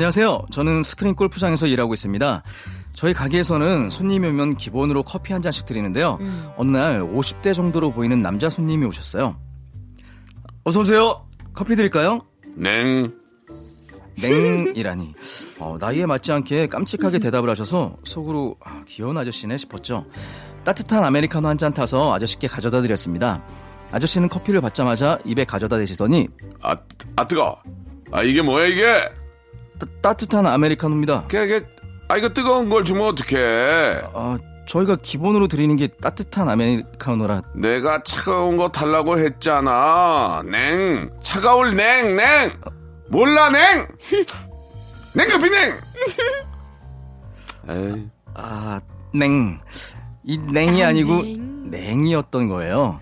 안녕하세요. 0.00 0.48
저는 0.50 0.82
스크린 0.82 1.14
골프장에서 1.14 1.66
일하고 1.66 1.94
있습니다. 1.94 2.42
저희 2.92 3.14
가게에서는 3.14 3.88
손님이 3.88 4.28
오면 4.28 4.56
기본으로 4.58 5.02
커피 5.02 5.32
한 5.32 5.40
잔씩 5.40 5.64
드리는데요. 5.64 6.18
어느 6.58 6.76
날 6.76 7.00
50대 7.00 7.54
정도로 7.54 7.92
보이는 7.92 8.20
남자 8.20 8.50
손님이 8.50 8.84
오셨어요. 8.84 9.38
어서 10.64 10.80
오세요. 10.80 11.26
커피 11.54 11.76
드릴까요? 11.76 12.20
냉. 12.56 13.10
냉이라니. 14.20 15.14
어, 15.60 15.78
나이에 15.80 16.04
맞지 16.04 16.30
않게 16.30 16.66
깜찍하게 16.66 17.18
대답을 17.18 17.48
하셔서 17.48 17.96
속으로 18.04 18.56
아, 18.62 18.82
귀여운 18.86 19.16
아저씨네 19.16 19.56
싶었죠. 19.56 20.04
따뜻한 20.62 21.04
아메리카노 21.04 21.48
한 21.48 21.56
잔 21.56 21.72
타서 21.72 22.12
아저씨께 22.14 22.48
가져다 22.48 22.82
드렸습니다. 22.82 23.42
아저씨는 23.92 24.28
커피를 24.28 24.60
받자마자 24.60 25.18
입에 25.24 25.46
가져다 25.46 25.78
대시더니 25.78 26.28
아, 26.60 26.76
아, 27.16 27.26
뜨거. 27.26 27.58
아, 28.12 28.22
이게 28.22 28.42
뭐야, 28.42 28.66
이게? 28.66 28.84
따, 29.78 29.86
따뜻한 30.02 30.46
아메리카노입니다. 30.46 31.24
이게, 31.26 31.44
이게, 31.44 31.60
아, 32.08 32.16
이거 32.16 32.28
뜨거운 32.30 32.68
걸 32.68 32.84
주면 32.84 33.06
어떡해. 33.08 34.02
아, 34.14 34.38
저희가 34.66 34.96
기본으로 34.96 35.46
드리는 35.48 35.74
게 35.76 35.86
따뜻한 35.86 36.48
아메리카노라 36.48 37.42
내가 37.54 38.02
차가운 38.02 38.56
거 38.56 38.68
달라고 38.68 39.18
했잖아. 39.18 40.42
냉. 40.44 41.10
차가울 41.22 41.76
냉, 41.76 42.16
냉. 42.16 42.52
몰라, 43.08 43.50
냉. 43.50 43.86
냉커피 45.14 45.48
냉. 45.50 45.74
에이, 47.68 48.08
아, 48.34 48.80
냉. 49.14 49.60
이 50.24 50.38
냉이 50.38 50.82
아니고 50.84 51.22
냉이었던 51.70 52.48
거예요. 52.48 53.00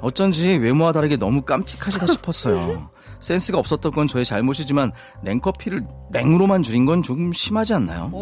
어쩐지 0.00 0.56
외모와 0.56 0.92
다르게 0.92 1.16
너무 1.16 1.42
깜찍하시다 1.42 2.06
싶었어요. 2.12 2.90
센스가 3.22 3.56
없었던 3.58 3.92
건 3.92 4.06
저의 4.08 4.24
잘못이지만 4.26 4.92
냉커피를 5.22 5.82
냉으로만 6.10 6.62
줄인 6.62 6.84
건 6.84 7.02
조금 7.02 7.32
심하지 7.32 7.72
않나요? 7.74 8.12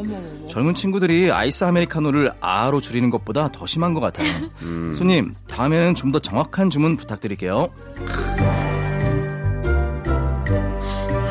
젊은 0.49 0.75
친구들이 0.75 1.33
아이스 1.33 1.65
아메리카노를 1.65 2.31
아로 2.41 2.81
줄이는 2.81 3.11
것보다 3.11 3.49
더 3.51 3.67
심한 3.67 3.95
것 3.95 4.01
같아요. 4.01 4.29
손님, 4.95 5.35
다음에는 5.51 5.95
좀 5.95 6.11
더 6.11 6.19
정확한 6.19 6.71
주문 6.71 6.97
부탁드릴게요. 6.97 7.69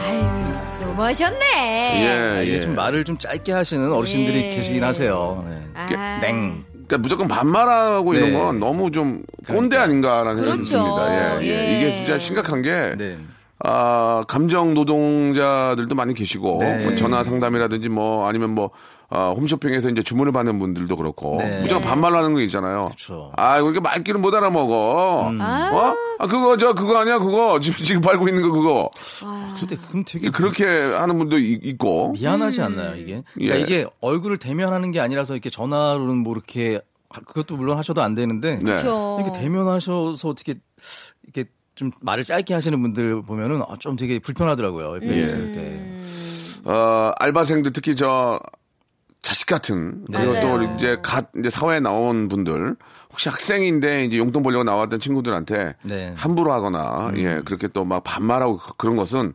아유, 0.05 0.85
너무하셨네. 0.85 2.03
예, 2.05 2.09
아, 2.37 2.41
이게 2.41 2.53
예. 2.53 2.61
좀 2.61 2.75
말을 2.75 3.03
좀 3.03 3.17
짧게 3.17 3.51
하시는 3.51 3.91
어르신들이 3.91 4.45
예. 4.45 4.49
계시긴 4.49 4.83
하세요. 4.83 5.43
네. 5.47 5.61
아. 5.73 6.19
냉. 6.21 6.63
그러니까 6.73 6.97
무조건 6.97 7.27
반말하고 7.27 8.13
이런 8.15 8.31
네. 8.31 8.37
건 8.37 8.59
너무 8.59 8.89
좀 8.89 9.21
꼰대 9.47 9.77
아닌가라는 9.77 10.37
생각이 10.37 10.57
그렇죠. 10.63 10.77
듭니다. 10.77 11.41
예, 11.43 11.45
예. 11.45 11.49
예. 11.73 11.77
이게 11.77 11.95
진짜 11.95 12.17
심각한 12.17 12.61
게 12.63 12.95
네. 12.97 13.17
아, 13.61 14.23
감정 14.27 14.73
노동자들도 14.73 15.93
많이 15.95 16.13
계시고 16.13 16.57
네. 16.61 16.83
뭐 16.85 16.95
전화 16.95 17.23
상담이라든지 17.23 17.89
뭐 17.89 18.27
아니면 18.27 18.51
뭐 18.55 18.71
아, 19.09 19.29
홈쇼핑에서 19.35 19.89
이제 19.89 20.03
주문을 20.03 20.31
받는 20.31 20.59
분들도 20.59 20.95
그렇고 20.95 21.37
네. 21.39 21.59
무조건 21.59 21.83
반말로 21.83 22.17
하는 22.17 22.33
거 22.33 22.41
있잖아요. 22.41 22.85
그렇죠. 22.85 23.31
아, 23.35 23.57
이거 23.57 23.81
말귀를 23.81 24.19
못 24.19 24.33
알아먹어. 24.33 25.31
아. 25.39 25.71
어? 25.73 25.95
아, 26.19 26.27
그거 26.27 26.55
저 26.57 26.73
그거 26.73 26.97
아니야 26.97 27.17
그거 27.19 27.59
지금 27.59 27.83
지금 27.83 28.01
밟고 28.01 28.27
있는 28.27 28.43
거 28.43 28.51
그거 28.51 28.89
근데 29.59 29.75
그럼 29.89 30.03
되게 30.05 30.29
그렇게 30.29 30.65
하는 30.65 31.17
분도 31.17 31.37
이- 31.37 31.59
있고. 31.63 32.11
미안하지 32.13 32.61
않나요 32.61 32.95
이게? 32.95 33.23
예. 33.39 33.47
그러니까 33.47 33.55
이게 33.65 33.85
얼굴을 34.01 34.37
대면하는 34.37 34.91
게 34.91 34.99
아니라서 34.99 35.33
이렇게 35.33 35.49
전화로는 35.49 36.17
뭐 36.17 36.33
이렇게 36.33 36.79
하- 37.09 37.21
그것도 37.21 37.55
물론 37.57 37.77
하셔도 37.77 38.01
안 38.03 38.13
되는데 38.15 38.57
네. 38.57 38.63
그렇죠. 38.63 39.17
이렇게 39.21 39.39
대면하셔서 39.39 40.27
어떻게 40.29 40.51
이렇게 40.53 40.61
좀 41.79 41.91
말을 42.01 42.25
짧게 42.25 42.53
하시는 42.53 42.81
분들 42.81 43.21
보면은 43.21 43.61
아, 43.61 43.77
좀 43.79 43.95
되게 43.95 44.19
불편하더라고요 44.19 44.97
옆에 44.97 45.07
예. 45.17 45.23
있을 45.23 45.53
때. 45.53 46.69
어, 46.69 47.13
알바생들 47.17 47.71
특히 47.71 47.95
저 47.95 48.37
자식 49.21 49.47
같은 49.47 50.03
그리고 50.11 50.33
맞아요. 50.33 50.57
또 50.57 50.73
이제 50.75 50.97
갓 51.01 51.29
이제 51.37 51.49
사회에 51.49 51.79
나온 51.79 52.27
분들 52.27 52.75
혹시 53.11 53.29
학생인데 53.29 54.03
이제 54.05 54.17
용돈 54.17 54.43
벌려고 54.43 54.65
나왔던 54.65 54.99
친구들한테 54.99 55.75
네. 55.83 56.13
함부로 56.17 56.51
하거나 56.51 57.11
예 57.15 57.41
그렇게 57.45 57.69
또 57.69 57.85
막 57.85 58.03
반말하고 58.03 58.57
그- 58.57 58.73
그런 58.75 58.97
것은 58.97 59.33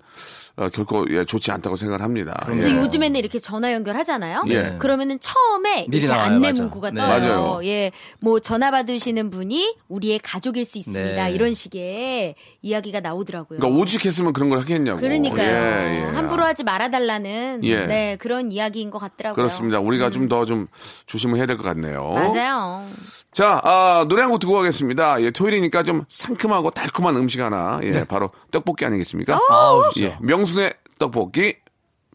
어, 0.56 0.68
결코 0.68 1.04
예, 1.10 1.24
좋지 1.24 1.50
않다고 1.50 1.74
생각을 1.74 2.02
합니다. 2.04 2.32
그래서 2.46 2.70
예. 2.70 2.76
요즘에는 2.76 3.18
이렇게 3.18 3.40
전화 3.40 3.72
연결하잖아요. 3.72 4.44
예. 4.50 4.76
그러면은 4.78 5.18
처음에 5.18 5.86
미리 5.88 6.04
이렇게 6.04 6.06
나와요, 6.14 6.34
안내 6.34 6.48
맞아. 6.48 6.62
문구가 6.62 6.90
네. 6.92 7.00
떠요. 7.00 7.08
맞아요. 7.08 7.60
예, 7.64 7.90
뭐 8.20 8.38
전화 8.38 8.70
받으시는 8.70 9.30
분이 9.30 9.76
우리의 9.88 10.20
가족일 10.20 10.64
수 10.64 10.78
있습니다. 10.78 11.24
네. 11.26 11.32
이런 11.32 11.54
식의 11.54 12.36
이야기가 12.62 13.00
나오더라고요. 13.00 13.58
그러니까 13.58 13.80
오직 13.80 14.04
했으면 14.06 14.32
그런 14.32 14.48
걸 14.48 14.60
하겠냐고. 14.60 15.00
그러니까요. 15.00 15.42
예, 15.48 15.98
예. 15.98 16.02
함부로 16.14 16.44
하지 16.44 16.62
말아달라는 16.62 17.60
예. 17.64 17.86
네 17.86 18.16
그런 18.20 18.52
이야기인 18.52 18.90
것 18.90 18.98
같더라고요. 19.00 19.34
그렇습니다. 19.34 19.80
우리가 19.80 20.10
좀더좀 20.10 20.68
조심을 21.06 21.36
해야 21.38 21.46
될 21.46 21.56
것 21.56 21.62
같네요. 21.64 22.10
맞아요. 22.12 22.84
자, 23.32 23.60
아, 23.64 24.04
노래 24.08 24.22
한 24.22 24.30
곡 24.30 24.38
듣고 24.38 24.52
가겠습니다. 24.54 25.20
예, 25.22 25.30
토요일이니까 25.32 25.82
좀 25.82 26.04
상큼하고 26.08 26.70
달콤한 26.70 27.16
음식 27.16 27.40
하나. 27.40 27.80
예, 27.82 28.04
바로 28.04 28.30
떡볶이 28.52 28.84
아니겠습니까? 28.84 29.38
아우, 29.50 29.82
좋죠. 29.92 30.04
예, 30.04 30.16
명 30.20 30.43
순의 30.44 30.74
떡볶이 30.98 31.54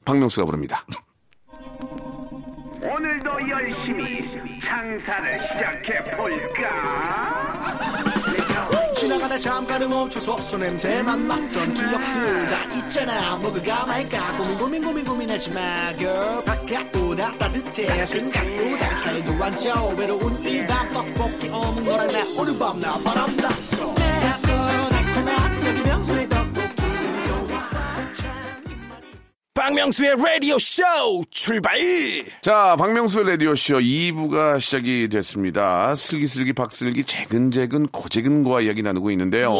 박명수가 0.05 0.45
부릅니다. 0.45 0.85
오늘도 2.81 3.49
열심히 3.49 4.29
장사를 4.63 5.39
시작해 5.41 6.15
볼까? 6.15 7.77
지나가다 8.95 9.37
잠깐은 9.37 9.89
멈춰서 9.89 10.57
냄새만 10.57 11.25
맡던 11.27 11.73
기억들 11.73 12.45
다 12.47 12.63
있잖아. 12.75 13.37
먹을까 13.37 13.85
말까? 13.85 14.37
고민 14.37 14.57
고민 14.57 14.83
고민 14.83 15.05
고민하지 15.05 15.51
마 15.51 15.93
girl 15.97 16.43
바깥보다 16.43 17.31
따뜻해. 17.37 18.05
생각보다 18.05 18.95
살도 18.95 19.43
안 19.43 19.57
쪄. 19.57 19.93
외로운 19.97 20.41
이 20.45 20.65
밤 20.67 20.91
떡볶이 20.93 21.49
어묵 21.49 21.83
너랑 21.83 22.07
나 22.07 22.19
오늘 22.37 22.57
밤 22.59 22.79
나 22.79 22.97
바람 23.03 23.35
났어 23.37 23.93
박명수의 29.69 30.15
라디오 30.15 30.57
쇼 30.57 30.81
출발! 31.29 31.77
자, 32.41 32.75
박명수 32.75 33.21
라디오 33.21 33.53
쇼 33.53 33.75
2부가 33.75 34.59
시작이 34.59 35.09
됐습니다. 35.09 35.95
슬기슬기 35.95 36.53
박슬기 36.53 37.03
재근재근 37.03 37.85
고재근과 37.89 38.61
이야기 38.61 38.81
나누고 38.81 39.11
있는데요. 39.11 39.53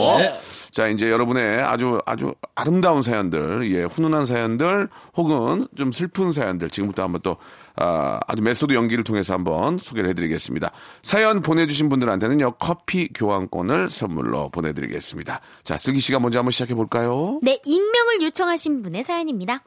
자, 0.72 0.88
이제 0.88 1.12
여러분의 1.12 1.62
아주 1.62 2.00
아주 2.08 2.34
아름다운 2.56 3.04
사연들, 3.04 3.72
예, 3.72 3.84
훈훈한 3.84 4.26
사연들, 4.26 4.90
혹은 5.16 5.68
좀 5.78 5.92
슬픈 5.92 6.32
사연들, 6.32 6.72
지금부터 6.72 7.04
한번 7.04 7.22
또, 7.22 7.38
아, 7.76 8.20
아주 8.26 8.42
메소드 8.42 8.74
연기를 8.74 9.04
통해서 9.04 9.36
한번 9.36 9.78
소개를 9.78 10.10
해드리겠습니다. 10.10 10.72
사연 11.04 11.42
보내주신 11.42 11.88
분들한테는요, 11.88 12.54
커피 12.54 13.10
교환권을 13.14 13.92
선물로 13.92 14.50
보내드리겠습니다. 14.50 15.40
자, 15.64 15.78
슬기 15.78 16.00
씨가 16.00 16.20
먼저 16.20 16.40
한번 16.40 16.52
시작해 16.52 16.74
볼까요? 16.74 17.40
네, 17.44 17.60
익명을 17.64 18.24
요청하신 18.24 18.82
분의 18.82 19.04
사연입니다. 19.04 19.64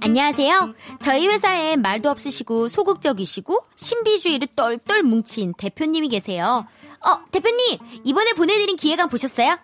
안녕하세요. 0.00 0.74
저희 1.00 1.26
회사에 1.26 1.76
말도 1.76 2.10
없으시고 2.10 2.68
소극적이시고 2.68 3.66
신비주의를 3.76 4.48
똘똘 4.54 5.02
뭉친 5.02 5.54
대표님이 5.56 6.08
계세요. 6.08 6.66
어, 7.00 7.24
대표님, 7.30 7.78
이번에 8.04 8.32
보내드린 8.34 8.76
기획안 8.76 9.08
보셨어요? 9.08 9.58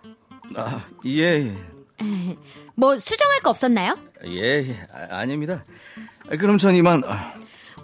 아, 0.56 0.86
예, 1.06 1.54
뭐 2.74 2.98
수정할 2.98 3.40
거 3.42 3.50
없었나요? 3.50 3.98
예, 4.26 4.68
예, 4.68 4.88
아, 4.92 5.18
아닙니다. 5.18 5.64
아, 6.30 6.36
그럼 6.36 6.58
전 6.58 6.74
이만, 6.74 7.02
아, 7.04 7.34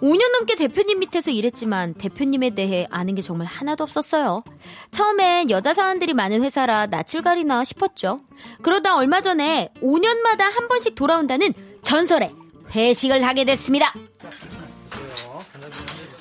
5년 0.01 0.31
넘게 0.33 0.55
대표님 0.55 0.99
밑에서 0.99 1.31
일했지만 1.31 1.93
대표님에 1.93 2.51
대해 2.51 2.87
아는 2.89 3.15
게 3.15 3.21
정말 3.21 3.47
하나도 3.47 3.83
없었어요. 3.83 4.43
처음엔 4.91 5.49
여자 5.49 5.73
사원들이 5.73 6.13
많은 6.13 6.43
회사라 6.43 6.87
낯을 6.87 7.21
가리나 7.23 7.63
싶었죠. 7.63 8.19
그러다 8.61 8.95
얼마 8.97 9.21
전에 9.21 9.69
5년마다 9.81 10.41
한 10.53 10.67
번씩 10.67 10.95
돌아온다는 10.95 11.53
전설의 11.83 12.31
회식을 12.73 13.25
하게 13.25 13.45
됐습니다. 13.45 13.93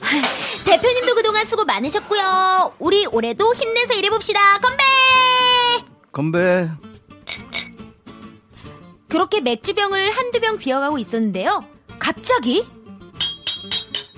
하, 0.00 0.64
대표님도 0.64 1.14
그동안 1.14 1.45
수고 1.47 1.64
많으셨고요. 1.64 2.75
우리 2.78 3.06
올해도 3.06 3.54
힘내서 3.54 3.95
일해봅시다. 3.95 4.58
건배! 4.60 4.84
건배. 6.13 6.69
그렇게 9.08 9.41
맥주병을 9.41 10.10
한두 10.10 10.41
병 10.41 10.58
비워가고 10.58 10.99
있었는데요. 10.99 11.65
갑자기 11.99 12.67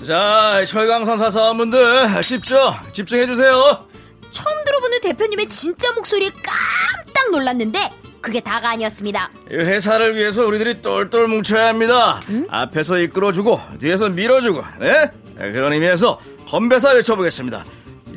자, 0.05 0.65
철강선 0.67 1.19
사 1.19 1.31
사원분들, 1.31 2.21
집중, 2.23 2.59
집중해주세요. 2.93 3.87
처음 4.31 4.65
들어보는 4.65 5.01
대표님의 5.01 5.49
진짜 5.49 5.91
목소리에 5.93 6.31
깜짝 6.31 7.31
놀랐는데 7.31 7.91
그게 8.21 8.41
다가 8.41 8.71
아니었습니다. 8.71 9.31
이 9.51 9.55
회사를 9.55 10.17
위해서 10.17 10.47
우리들이 10.47 10.83
똘똘 10.83 11.29
뭉쳐야 11.29 11.69
합니다. 11.69 12.21
앞에서 12.49 12.99
이끌어주고, 12.99 13.61
뒤에서 13.79 14.09
밀어주고, 14.11 14.63
네? 14.81 15.11
그런 15.37 15.73
의미에서 15.73 16.21
건배사 16.49 16.91
외쳐보겠습니다. 16.93 17.65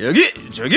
여기, 0.00 0.24
저기! 0.52 0.76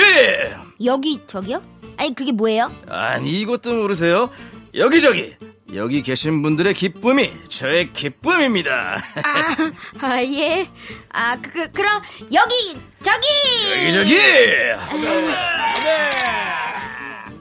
여기 0.83 1.19
저기요? 1.27 1.61
아니 1.97 2.13
그게 2.15 2.31
뭐예요? 2.31 2.71
아니, 2.87 3.41
이것도 3.41 3.73
모르세요? 3.73 4.29
여기저기! 4.75 5.35
여기 5.75 6.01
계신 6.01 6.41
분들의 6.41 6.73
기쁨이 6.73 7.31
저의 7.49 7.91
기쁨입니다. 7.93 9.01
아, 9.23 10.05
아 10.05 10.21
예. 10.23 10.69
아 11.09 11.35
그, 11.41 11.51
그, 11.51 11.71
그럼 11.71 12.01
여기 12.31 12.77
저기. 13.01 13.27
여기 13.75 13.93
저기! 13.93 14.17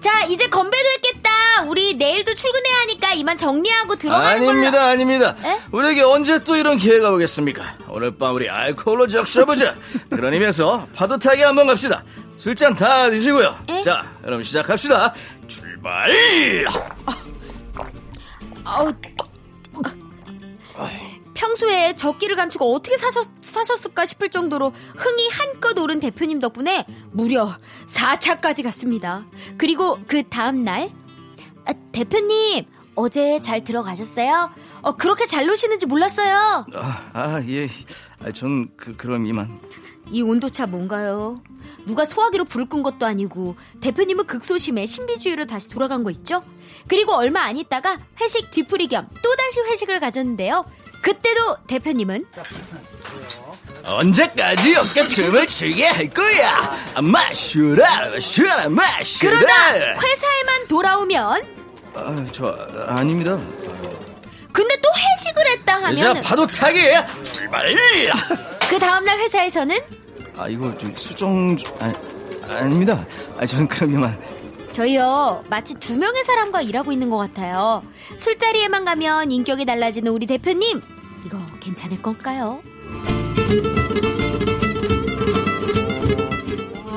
자 0.01 0.25
이제 0.25 0.49
건배도 0.49 0.88
했겠다. 0.97 1.31
우리 1.68 1.95
내일도 1.95 2.35
출근해야 2.35 2.77
하니까 2.83 3.12
이만 3.12 3.37
정리하고 3.37 3.97
들어가는. 3.97 4.49
아닙니다, 4.49 4.87
아닙니다. 4.87 5.37
에? 5.45 5.61
우리에게 5.71 6.03
언제 6.03 6.42
또 6.42 6.57
이런 6.57 6.77
기회가 6.77 7.11
오겠습니까? 7.12 7.77
오늘 7.88 8.16
밤 8.16 8.35
우리 8.35 8.49
알코올로 8.49 9.07
적셔보자. 9.09 9.75
그런 10.11 10.33
의미에서 10.33 10.88
파도 10.95 11.18
타기 11.18 11.42
한번 11.42 11.66
갑시다. 11.66 12.03
술잔 12.37 12.75
다 12.75 13.09
드시고요. 13.11 13.57
에? 13.68 13.83
자, 13.85 14.11
그럼 14.25 14.42
시작합시다. 14.42 15.14
출발! 15.47 16.11
아우. 18.64 18.92
평소에 21.35 21.96
적기를 21.96 22.37
감추고 22.37 22.72
어떻게 22.72 22.96
사셨, 22.96 23.29
사셨을까 23.40 24.05
싶을 24.05 24.31
정도로 24.31 24.70
흥이 24.70 25.29
한껏 25.29 25.77
오른 25.79 25.98
대표님 25.98 26.38
덕분에 26.40 26.87
무려 27.11 27.51
4차까지 27.88 28.62
갔습니다. 28.62 29.25
그리고 29.59 29.98
그 30.07 30.22
다음날, 30.22 30.90
아, 31.64 31.72
대표님, 31.90 32.64
어제 32.94 33.40
잘 33.40 33.64
들어가셨어요? 33.64 34.51
어, 34.83 34.92
그렇게 34.96 35.27
잘 35.27 35.46
노시는지 35.46 35.87
몰랐어요. 35.87 36.66
아, 36.75 37.11
아, 37.12 37.42
예. 37.48 37.68
아, 38.25 38.31
전 38.31 38.68
그, 38.77 38.96
그럼 38.96 39.27
이만. 39.27 39.59
이 40.11 40.20
온도차 40.20 40.66
뭔가요? 40.66 41.42
누가 41.87 42.05
소화기로 42.05 42.44
불을 42.44 42.68
끈 42.68 42.83
것도 42.83 43.07
아니고 43.07 43.57
대표님은 43.81 44.27
극소심해 44.27 44.85
신비주의로 44.85 45.46
다시 45.46 45.68
돌아간 45.70 46.05
거 46.05 46.11
있죠? 46.11 46.42
그리고 46.88 47.14
얼마 47.14 47.42
안 47.42 47.57
있다가 47.57 47.99
회식 48.21 48.51
뒤풀이 48.51 48.88
겸 48.88 49.09
또다시 49.23 49.61
회식을 49.71 50.01
가졌는데요. 50.01 50.64
그때도 51.01 51.57
대표님은 51.66 52.25
언제까지 53.85 54.77
어깨춤을 54.77 55.47
추게 55.49 55.87
할 55.87 56.09
거야? 56.09 56.79
아, 56.95 57.03
마셔라, 57.03 58.11
마셔라, 58.11 58.68
마셔라! 58.68 59.38
그러다 59.40 59.75
회사에만 60.01 60.68
돌아오면 60.68 61.42
아, 61.95 62.27
저, 62.33 62.47
아, 62.87 62.99
아닙니다. 63.01 63.38
근데 64.53 64.77
또 64.81 64.88
회식을 64.95 65.47
했다 65.49 65.81
자, 65.81 65.87
하면 65.88 66.23
파도 66.23 66.47
타기! 66.47 66.81
출발! 67.25 67.75
그 68.71 68.79
다음날 68.79 69.18
회사에서는 69.18 69.77
아, 70.37 70.49
이거 70.49 70.73
좀 70.75 70.95
수정, 70.97 71.57
좀- 71.57 71.75
아, 71.81 71.92
아닙니다. 72.49 73.05
아, 73.38 73.45
저는 73.45 73.66
그럼 73.68 73.95
이만. 73.95 74.32
저희요 74.73 75.45
마치 75.51 75.75
두 75.75 75.97
명의 75.97 76.25
사람과 76.25 76.63
일하고 76.63 76.93
있는 76.93 77.11
것 77.11 77.19
같아요. 77.19 77.83
술자리에만 78.17 78.85
가면 78.85 79.31
인격이 79.31 79.65
달라지는 79.65 80.11
우리 80.13 80.27
대표님 80.27 80.81
이거 81.27 81.39
괜찮을 81.61 82.03
걸까요? 82.03 82.61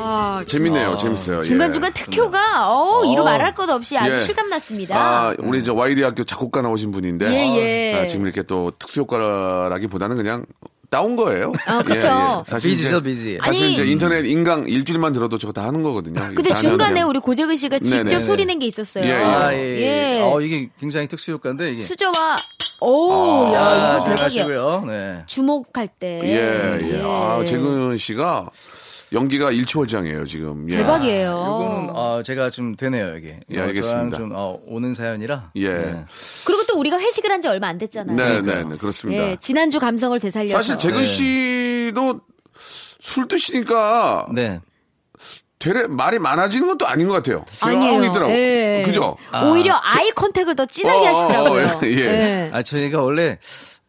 아, 0.07 0.43
재밌네요. 0.47 0.97
재밌어요. 0.97 1.39
예. 1.39 1.41
중간중간 1.41 1.91
특효가 1.93 2.69
어, 2.71 3.03
이루 3.05 3.23
어. 3.23 3.25
말할 3.25 3.55
것 3.55 3.67
없이 3.69 3.97
아주 3.97 4.13
예. 4.15 4.19
실감났습니다. 4.21 4.95
아, 4.95 5.35
우리 5.39 5.63
저 5.63 5.73
YD 5.73 6.03
학교 6.03 6.23
작곡가 6.23 6.61
나오신 6.61 6.91
분인데 6.91 7.25
예, 7.27 7.57
예. 7.57 7.95
아, 7.95 8.05
지금 8.05 8.25
이렇게 8.25 8.43
또 8.43 8.71
특수 8.77 9.01
효과라기보다는 9.01 10.15
그냥 10.15 10.45
따온 10.89 11.15
거예요. 11.15 11.53
아, 11.65 11.81
그쵸. 11.83 12.43
사실 12.45 12.71
비지죠, 12.71 13.01
비지. 13.03 13.37
사실 13.41 13.63
아니. 13.65 13.73
이제 13.73 13.85
인터넷 13.85 14.25
인강 14.25 14.67
일주일만 14.67 15.13
들어도 15.13 15.37
저거 15.37 15.53
다 15.53 15.63
하는 15.63 15.83
거거든요. 15.83 16.19
근데 16.35 16.53
중간에 16.53 17.01
우리 17.01 17.19
고재근 17.19 17.55
씨가 17.55 17.79
직접 17.79 18.03
네네. 18.03 18.25
소리 18.25 18.45
낸 18.45 18.59
게 18.59 18.65
있었어요. 18.67 19.03
예, 19.03 19.09
예. 19.09 19.13
아, 19.13 19.53
예. 19.53 19.57
예. 19.57 20.21
어, 20.21 20.39
이게 20.41 20.69
굉장히 20.79 21.07
특수 21.07 21.31
효과인데, 21.31 21.71
이게. 21.73 21.83
수저와 21.83 22.35
오, 22.81 23.51
야, 23.53 23.61
아, 23.65 23.95
이거 23.97 24.05
대박이야. 24.05 24.25
하시고요. 24.25 24.83
네. 24.87 25.23
주목할 25.27 25.87
때. 25.99 26.21
예, 26.23 26.79
예. 26.93 27.01
아, 27.03 27.43
재근 27.45 27.95
씨가 27.97 28.49
연기가 29.13 29.51
일치월장이에요 29.51 30.25
지금. 30.25 30.69
예. 30.71 30.77
대박이에요. 30.77 31.29
요거는 31.29 31.89
어, 31.95 32.21
제가 32.23 32.49
좀 32.49 32.75
되네요 32.75 33.09
여기. 33.15 33.33
예, 33.51 33.59
어, 33.59 33.63
알겠습니다. 33.63 34.17
좀 34.17 34.31
어, 34.33 34.59
오는 34.67 34.93
사연이라. 34.93 35.51
예. 35.55 35.67
네. 35.69 36.05
그리고 36.45 36.63
또 36.67 36.77
우리가 36.79 36.99
회식을 36.99 37.31
한 37.31 37.41
지 37.41 37.47
얼마 37.49 37.67
안 37.67 37.77
됐잖아요. 37.77 38.15
네, 38.15 38.41
네, 38.41 38.63
네, 38.63 38.77
그렇습니다. 38.77 39.21
예, 39.31 39.37
지난주 39.39 39.79
감성을 39.79 40.17
되살려서. 40.19 40.55
사실 40.57 40.77
재근 40.77 40.99
네. 41.01 41.05
씨도 41.05 42.21
술 42.99 43.27
드시니까 43.27 44.25
네. 44.33 44.59
되레 45.59 45.87
말이 45.87 46.17
많아지는 46.19 46.67
것도 46.67 46.87
아닌 46.87 47.07
것 47.07 47.15
같아요. 47.15 47.43
아니에요. 47.61 48.29
예. 48.29 48.83
그죠? 48.85 49.17
오히려 49.43 49.79
아이 49.83 50.09
컨택을 50.11 50.55
더 50.55 50.65
진하게 50.65 51.07
어, 51.07 51.09
하시더라고요. 51.11 51.65
어, 51.67 51.79
예. 51.83 51.89
예. 51.97 52.49
아 52.53 52.61
저희가 52.63 53.01
원래 53.03 53.37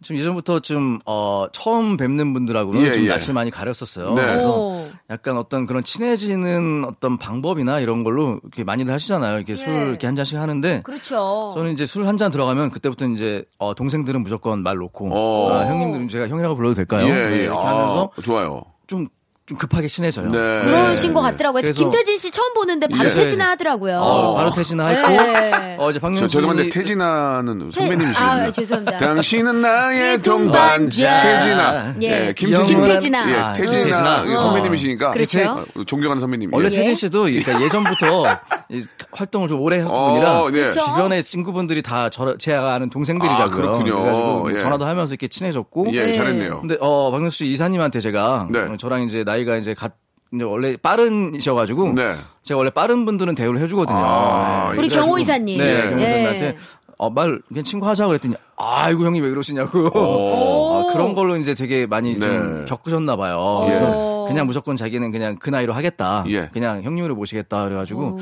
좀 0.02 0.16
예전부터 0.18 0.61
좀 0.61 0.98
어, 1.06 1.46
처음 1.52 1.96
뵙는 1.96 2.35
분들하고는 2.35 2.82
예, 2.82 2.92
좀 2.92 3.04
예. 3.04 3.09
낯을 3.09 3.32
많이 3.32 3.50
가렸었어요. 3.50 4.14
네. 4.14 4.22
그래서 4.22 4.56
오. 4.59 4.87
약간 5.11 5.37
어떤 5.38 5.66
그런 5.66 5.82
친해지는 5.82 6.85
어떤 6.85 7.16
방법이나 7.16 7.80
이런 7.80 8.04
걸로 8.04 8.38
이렇게 8.42 8.62
많이들 8.62 8.92
하시잖아요. 8.92 9.37
이렇게 9.38 9.54
술 9.54 9.68
이렇게 9.72 10.06
한 10.06 10.14
잔씩 10.14 10.37
하는데 10.38 10.82
그렇죠. 10.82 11.52
저는 11.54 11.72
이제 11.72 11.87
술 11.87 12.06
한 12.06 12.16
잔 12.18 12.30
들어가면 12.30 12.70
그때부터 12.70 13.06
이제 13.06 13.44
어, 13.59 13.74
동생들은 13.74 14.22
무조건 14.22 14.62
말 14.62 14.76
놓고 14.76 15.11
어. 15.14 15.52
아, 15.52 15.66
형님들은 15.66 16.09
제가 16.09 16.28
형이라고 16.28 16.54
불러도 16.56 16.74
될까요? 16.74 17.06
예, 17.09 17.11
네, 17.12 17.32
예. 17.38 17.42
이렇게 17.44 17.66
아, 17.66 17.68
하면서 17.70 18.11
좋아요. 18.22 18.62
좀, 18.87 19.09
좀 19.46 19.56
급하게 19.56 19.87
친해져요. 19.87 20.28
네. 20.32 20.38
그러신 20.64 21.14
것 21.14 21.20
같더라고요. 21.22 21.62
그래서- 21.62 21.78
김태진 21.78 22.18
씨 22.18 22.32
처음 22.32 22.52
보는데 22.54 22.88
바로 22.88 23.09
예. 23.09 23.14
퇴진하 23.14 23.50
하더라고요. 23.50 23.98
어, 24.00 24.35
바로 24.35 24.50
퇴진하 24.50 24.88
했고 24.88 25.09
네. 25.09 25.76
어, 25.78 25.90
이제 25.90 26.00
저, 26.00 26.02
박명수 26.02 26.26
죄송한데 26.26 26.68
태진아는 26.68 27.70
선배님이시거든요. 27.70 28.42
아, 28.42 28.50
죄송합니다. 28.50 28.98
당신은 28.98 29.62
나의 29.62 30.00
예, 30.14 30.16
동반자. 30.18 31.22
태진아. 31.22 31.94
예. 32.02 32.06
예, 32.28 32.35
김태진. 32.37 32.76
김태진아. 32.76 33.30
예, 33.30 33.35
아, 33.37 33.52
태진아. 33.52 33.85
태진아. 33.85 34.22
이게 34.26 34.37
선배님이시니까. 34.37 35.11
그렇죠. 35.12 35.40
어, 35.76 35.85
존경하는 35.85 36.20
선배님. 36.20 36.52
원래 36.52 36.66
예. 36.66 36.70
태진 36.70 36.96
씨도 36.96 37.22
그러니까 37.22 37.62
예전부터 37.62 38.26
이 38.70 38.85
활동을 39.12 39.46
좀 39.46 39.61
오래 39.61 39.76
했던 39.76 39.96
어, 39.96 40.09
분이라 40.11 40.44
네. 40.46 40.50
그렇죠. 40.50 40.80
주변의 40.87 41.22
친구분들이 41.22 41.82
다 41.82 42.09
저, 42.11 42.37
제가 42.37 42.74
아는 42.74 42.90
동생들이라고요. 42.90 43.44
아, 43.44 43.48
그렇군요. 43.48 44.02
그래가지고 44.02 44.54
예. 44.56 44.59
전화도 44.59 44.87
하면서 44.87 45.12
이렇게 45.14 45.28
친해졌고. 45.28 45.87
예, 45.92 46.06
네. 46.06 46.12
잘했네요. 46.14 46.61
근데 46.62 46.76
어 46.80 47.12
박명수 47.12 47.44
이사님한테 47.44 48.00
제가 48.00 48.48
네. 48.50 48.59
어, 48.59 48.76
저랑 48.76 49.02
이제 49.04 49.22
나 49.22 49.36
이가 49.37 49.57
이제 49.57 49.75
같 49.75 49.94
이제 50.33 50.44
원래 50.44 50.77
빠른이셔가지고 50.77 51.92
네. 51.94 52.14
제가 52.42 52.59
원래 52.59 52.70
빠른 52.70 53.05
분들은 53.05 53.35
대우를 53.35 53.61
해주거든요. 53.62 53.96
아, 53.99 54.70
네. 54.72 54.79
우리 54.79 54.88
그래가지고- 54.88 54.94
경호 55.01 55.18
이사님. 55.18 55.59
네, 55.59 55.64
예. 55.64 55.83
경호 55.90 55.99
선배한테 56.05 56.57
어, 56.99 57.11
말 57.11 57.40
그냥 57.49 57.62
친구 57.64 57.87
하자고 57.87 58.09
그랬더니 58.09 58.35
아이고 58.57 59.05
형님 59.05 59.22
왜 59.22 59.31
그러시냐고. 59.31 59.90
오. 59.94 60.88
아, 60.88 60.92
그런 60.92 61.14
걸로 61.14 61.37
이제 61.37 61.55
되게 61.55 61.87
많이 61.87 62.14
네. 62.14 62.20
좀 62.20 62.64
겪으셨나 62.66 63.16
봐요. 63.16 63.61
예. 63.64 63.66
그래서 63.68 64.25
그냥 64.27 64.46
무조건 64.46 64.77
자기는 64.77 65.11
그냥 65.12 65.37
그 65.38 65.51
나이로 65.51 65.72
하겠다. 65.72 66.25
예. 66.29 66.49
그냥 66.53 66.83
형님으로 66.83 67.14
모시겠다 67.14 67.64
그래가지고 67.64 68.18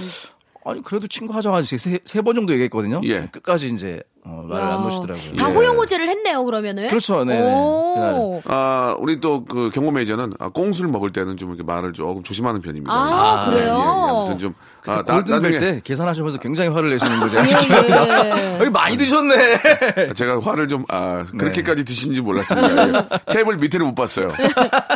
아니 0.67 0.83
그래도 0.83 1.07
친구 1.07 1.35
하자고 1.35 1.63
세세 1.63 2.23
번 2.23 2.35
정도 2.35 2.53
얘기했거든요. 2.53 3.01
예. 3.05 3.29
끝까지 3.31 3.69
이제 3.71 4.03
어, 4.27 4.43
말을 4.49 4.65
안 4.65 4.83
놓으시더라고요. 4.83 5.35
다 5.37 5.51
예. 5.51 5.55
호영호제를 5.55 6.09
했네요, 6.09 6.45
그러면은. 6.45 6.89
그렇죠, 6.89 7.25
네네. 7.25 7.43
오. 7.43 8.41
아, 8.47 8.95
우리 8.99 9.21
또 9.21 9.45
그 9.45 9.71
경호 9.73 9.91
매니저는 9.91 10.33
아, 10.39 10.49
꽁술 10.49 10.89
먹을 10.89 11.11
때는 11.11 11.37
좀 11.37 11.51
이렇게 11.51 11.63
말을 11.63 11.93
조금 11.93 12.23
조심하는 12.23 12.63
편입니다. 12.63 12.93
아, 12.93 13.47
예, 13.47 13.51
그래요? 13.51 13.77
예, 13.77 14.11
아무튼 14.11 14.39
좀 14.39 14.55
아, 14.87 15.03
나, 15.03 15.03
골든 15.03 15.35
나중에 15.35 15.59
벨때 15.59 15.81
계산하시면서 15.85 16.39
굉장히 16.39 16.71
화를 16.71 16.91
내시는 16.91 17.21
거죠. 17.21 17.39
예, 17.39 17.91
예. 17.91 18.59
여기 18.61 18.71
많이 18.71 18.97
드셨네. 18.97 20.13
제가 20.15 20.41
화를 20.41 20.69
좀, 20.69 20.85
아, 20.89 21.25
네. 21.31 21.39
그렇게까지 21.39 21.85
드시는지 21.85 22.21
몰랐습니다. 22.23 22.89
예. 22.89 22.93
테이블 23.33 23.57
밑에를 23.59 23.87
못 23.87 23.95
봤어요. 23.95 24.31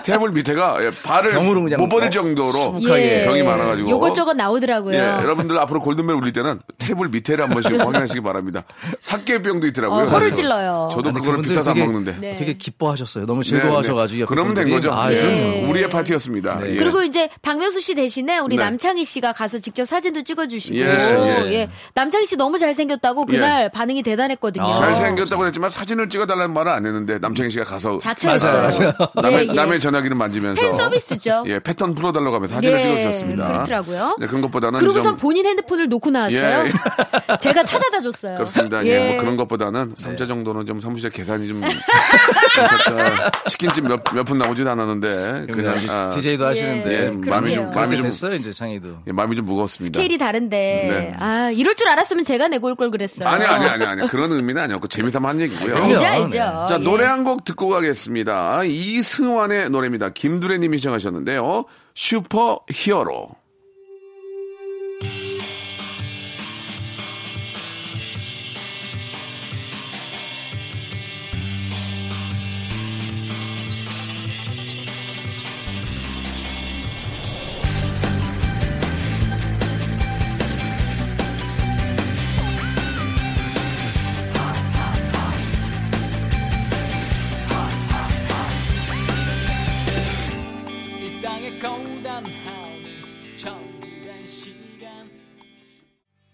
테이블 0.04 0.30
밑에가 0.32 0.78
예, 0.84 0.90
발을 1.02 1.34
못 1.78 1.88
버릴 1.88 2.06
어, 2.08 2.10
정도로. 2.10 2.52
병이 2.80 3.42
많아가지고. 3.42 3.90
요것저것 3.90 4.34
나오더라고요. 4.34 4.94
예, 4.94 4.98
여러분들 5.00 5.58
앞으로 5.58 5.80
골든벨 5.80 6.16
울릴 6.16 6.32
때는 6.32 6.60
테이블 6.78 7.08
밑에를 7.08 7.44
한 7.44 7.50
번씩 7.50 7.78
확인하시기 7.78 8.20
바랍니다. 8.22 8.62
사 9.00 9.17
깨병도 9.24 9.66
있더라고요. 9.68 10.04
어, 10.06 10.08
혀를 10.08 10.32
찔러요. 10.32 10.90
저도 10.92 11.12
그거를 11.12 11.42
비싸서 11.42 11.70
안 11.70 11.74
되게- 11.76 11.86
먹는데. 11.86 12.16
네. 12.20 12.34
되게 12.34 12.54
기뻐하셨어요. 12.54 13.26
너무 13.26 13.42
네, 13.42 13.50
즐거워하셔가지고. 13.50 14.18
네. 14.20 14.24
그러면 14.26 14.54
된. 14.54 14.68
거죠. 14.68 14.92
아, 14.92 15.10
예. 15.12 15.22
그럼요. 15.22 15.70
우리의 15.70 15.88
파티였습니다. 15.88 16.60
네. 16.60 16.72
예. 16.72 16.76
그리고 16.76 17.02
이제 17.02 17.28
박명수 17.42 17.80
씨 17.80 17.94
대신에 17.94 18.38
우리 18.38 18.56
네. 18.56 18.64
남창희 18.64 19.04
씨가 19.04 19.32
가서 19.32 19.58
직접 19.58 19.86
사진도 19.86 20.22
찍어주시고 20.22 20.76
예, 20.76 20.82
예. 20.82 21.52
예. 21.54 21.68
남창희 21.94 22.26
씨 22.26 22.36
너무 22.36 22.58
잘생겼다고 22.58 23.24
그날 23.26 23.68
반응이 23.70 24.02
대단했거든요. 24.02 24.64
아. 24.66 24.74
잘생겼다고 24.74 25.46
했지만 25.46 25.70
사진을 25.70 26.08
찍어달라는 26.10 26.52
말은 26.52 26.70
안 26.72 26.84
했는데 26.86 27.18
남창희 27.18 27.50
씨가 27.50 27.64
가서 27.64 27.98
자처했어요. 27.98 28.92
남의, 29.14 29.46
예, 29.46 29.48
예. 29.48 29.52
남의 29.54 29.80
전화기를 29.80 30.16
만지면서 30.16 30.60
팬 30.60 30.72
서비스죠. 30.76 31.44
예, 31.48 31.58
패턴 31.60 31.94
풀어달라고 31.94 32.36
하면 32.36 32.48
사진을 32.48 32.78
예, 32.78 32.82
찍어주셨습니다. 32.82 33.46
그렇더라고요. 33.52 34.16
네, 34.20 34.26
그런 34.26 34.40
것보다는 34.42 34.80
그러고선 34.80 35.04
좀 35.12 35.16
본인 35.16 35.46
핸드폰을 35.46 35.88
놓고 35.88 36.10
나왔어요. 36.10 36.64
예, 36.66 37.36
제가 37.40 37.64
찾아다 37.64 38.00
줬어요. 38.00 38.34
그렇습니다. 38.34 38.84
예, 38.86 39.07
뭐 39.08 39.16
그런 39.18 39.36
것보다는 39.36 39.94
네. 39.94 40.02
삼자 40.02 40.26
정도는 40.26 40.66
좀 40.66 40.80
사무실 40.80 41.10
계산이 41.10 41.48
좀. 41.48 41.62
치킨집 43.48 43.84
몇 43.86 44.00
몇 44.14 44.24
푼 44.24 44.38
나오진 44.38 44.66
않았는데 44.68 45.46
그냥 45.52 45.78
아, 45.88 46.10
DJ도 46.14 46.44
하시는데. 46.46 47.06
예, 47.06 47.10
마음이 47.30 47.54
좀. 47.54 47.70
마음이 47.72 47.96
좀 47.96 48.04
됐어요, 48.06 48.34
이제 48.34 48.52
창희도. 48.52 48.88
예, 49.06 49.12
마음이 49.12 49.36
좀 49.36 49.46
무겁습니다. 49.46 49.98
스케일이 49.98 50.18
다른데 50.18 50.56
네. 50.56 51.14
아 51.18 51.50
이럴 51.50 51.74
줄 51.74 51.88
알았으면 51.88 52.24
제가 52.24 52.48
내고 52.48 52.66
올 52.68 52.74
걸 52.78 52.90
그랬어요. 52.92 53.28
아니 53.28 53.44
아니 53.44 53.64
아니 53.66 53.84
아니 53.84 54.08
그런 54.08 54.30
의미는 54.32 54.62
아니었고 54.62 54.86
재미삼아 54.88 55.28
한 55.30 55.40
얘기고요. 55.40 55.74
그럼요. 55.74 55.94
알죠 55.94 56.00
네. 56.00 56.06
알죠. 56.06 56.66
자, 56.68 56.76
예. 56.78 56.84
노래 56.84 57.04
한 57.04 57.24
곡 57.24 57.44
듣고 57.44 57.68
가겠습니다. 57.68 58.62
이승환의 58.64 59.70
노래입니다. 59.70 60.10
김두래 60.10 60.56
님이 60.58 60.78
시청하셨는데요. 60.78 61.64
슈퍼 61.94 62.60
히어로. 62.70 63.28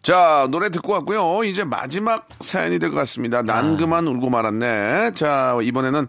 자, 0.05 0.47
노래 0.51 0.69
듣고 0.71 0.93
왔고요. 0.93 1.45
이제 1.45 1.65
마지막 1.65 2.29
사연이 2.41 2.79
될 2.79 2.91
것 2.91 2.97
같습니다. 2.97 3.43
난 3.43 3.77
그만 3.79 4.07
울고 4.07 4.29
말았네. 4.29 5.13
자, 5.15 5.57
이번에는 5.63 6.07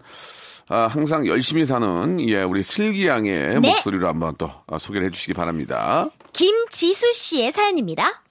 아, 0.68 0.86
항상 0.86 1.26
열심히 1.26 1.64
사는 1.64 2.20
예, 2.28 2.42
우리 2.42 2.62
슬기 2.62 3.06
양의 3.06 3.60
네. 3.60 3.70
목소리로 3.70 4.06
한번 4.06 4.34
또 4.36 4.50
아, 4.66 4.76
소개를 4.78 5.06
해주시기 5.06 5.32
바랍니다. 5.32 6.10
김지수 6.34 7.14
씨의 7.14 7.52
사연입니다. 7.52 8.22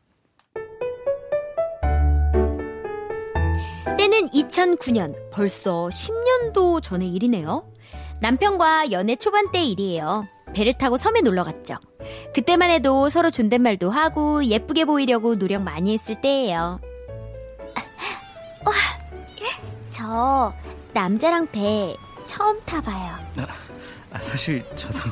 때는 3.98 4.28
2009년, 4.30 5.16
벌써 5.32 5.90
10년도 5.92 6.84
전의 6.84 7.10
일이네요. 7.10 7.66
남편과 8.22 8.92
연애 8.92 9.16
초반 9.16 9.52
때 9.52 9.64
일이에요. 9.64 10.28
배를 10.54 10.74
타고 10.78 10.98
섬에 10.98 11.22
놀러 11.22 11.44
갔죠. 11.44 11.76
그때만 12.34 12.70
해도 12.70 13.10
서로 13.10 13.30
존댓말도 13.32 13.90
하고 13.90 14.44
예쁘게 14.46 14.86
보이려고 14.86 15.38
노력 15.38 15.62
많이 15.64 15.94
했을 15.94 16.22
때예요. 16.22 16.80
와, 18.66 18.72
저 19.90 20.54
남자랑 20.94 21.48
배 21.52 21.96
처음 22.26 22.60
타봐요. 22.62 23.16
아, 24.12 24.20
사실 24.20 24.66
저도. 24.76 24.98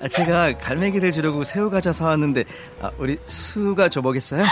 아, 0.00 0.08
제가 0.08 0.56
갈매기를 0.56 1.12
주려고 1.12 1.44
새우 1.44 1.68
과자 1.68 1.92
사왔는데 1.92 2.44
아, 2.80 2.90
우리 2.96 3.18
수가 3.26 3.88
줘보겠어요? 3.88 4.44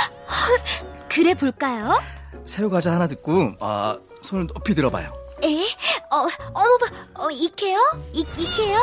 그래 1.08 1.34
볼까요? 1.34 2.00
새우 2.44 2.68
과자 2.68 2.92
하나 2.92 3.06
듣고 3.06 3.54
아, 3.60 3.98
손을 4.20 4.46
높이 4.46 4.74
들어봐요. 4.74 5.10
에? 5.42 5.62
어, 6.10 6.26
어머, 6.54 6.78
봐, 6.78 6.86
어, 7.24 7.30
이케요? 7.30 7.78
이, 8.12 8.26
이케요? 8.36 8.78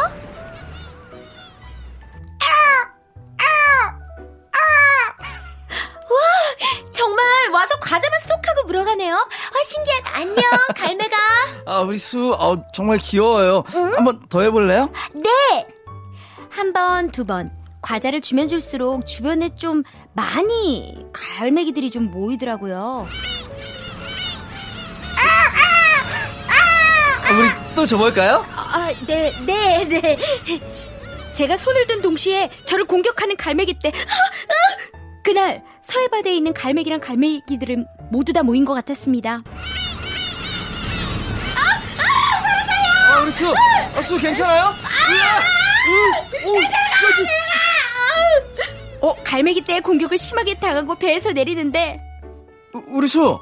와, 6.08 6.92
정말 6.92 7.26
와서 7.52 7.76
과자만 7.80 8.20
쏙 8.28 8.48
하고 8.48 8.68
물어가네요. 8.68 9.16
아, 9.16 9.64
신기하다. 9.66 10.18
안녕, 10.18 10.44
갈매가. 10.76 11.18
아, 11.66 11.82
우리 11.82 11.98
수, 11.98 12.34
어, 12.34 12.64
정말 12.74 12.98
귀여워요. 13.00 13.64
한번 13.96 14.26
더 14.30 14.42
해볼래요? 14.42 14.90
네! 15.14 15.68
한 16.50 16.72
번, 16.74 17.12
두 17.12 17.26
번. 17.26 17.52
과자를 17.82 18.22
주면 18.22 18.48
줄수록 18.48 19.06
주변에 19.06 19.50
좀 19.56 19.84
많이 20.14 21.06
갈매기들이 21.14 21.92
좀 21.92 22.06
모이더라고요. 22.12 23.08
우리 27.34 27.50
또 27.76 27.86
줘볼까요? 27.86 28.46
아, 28.56 28.62
아, 28.88 28.94
네, 29.08 29.32
네, 29.46 29.86
네. 29.86 30.18
제가 31.34 31.58
손을 31.58 31.86
든 31.88 32.02
동시에 32.02 32.50
저를 32.64 32.86
공격하는 32.86 33.36
갈매기 33.36 33.80
때, 33.82 33.90
아, 33.90 33.92
아! 33.92 35.00
그날 35.24 35.64
서해 35.82 36.08
바다에 36.08 36.34
있는 36.36 36.54
갈매기랑 36.54 37.00
갈매기들은 37.02 37.86
모두 38.12 38.32
다 38.32 38.44
모인 38.44 38.64
것 38.64 38.74
같았습니다. 38.76 39.42
아, 43.12 43.20
우리 43.22 43.32
수, 43.32 43.54
아, 43.96 44.02
수 44.02 44.18
괜찮아요? 44.18 44.74
어, 49.02 49.16
갈매기 49.24 49.62
때 49.62 49.80
공격을 49.82 50.18
심하게 50.18 50.56
당하고 50.58 50.96
배에서 50.96 51.32
내리는데 51.32 52.00
우- 52.74 52.84
우리 52.98 53.08
수, 53.08 53.40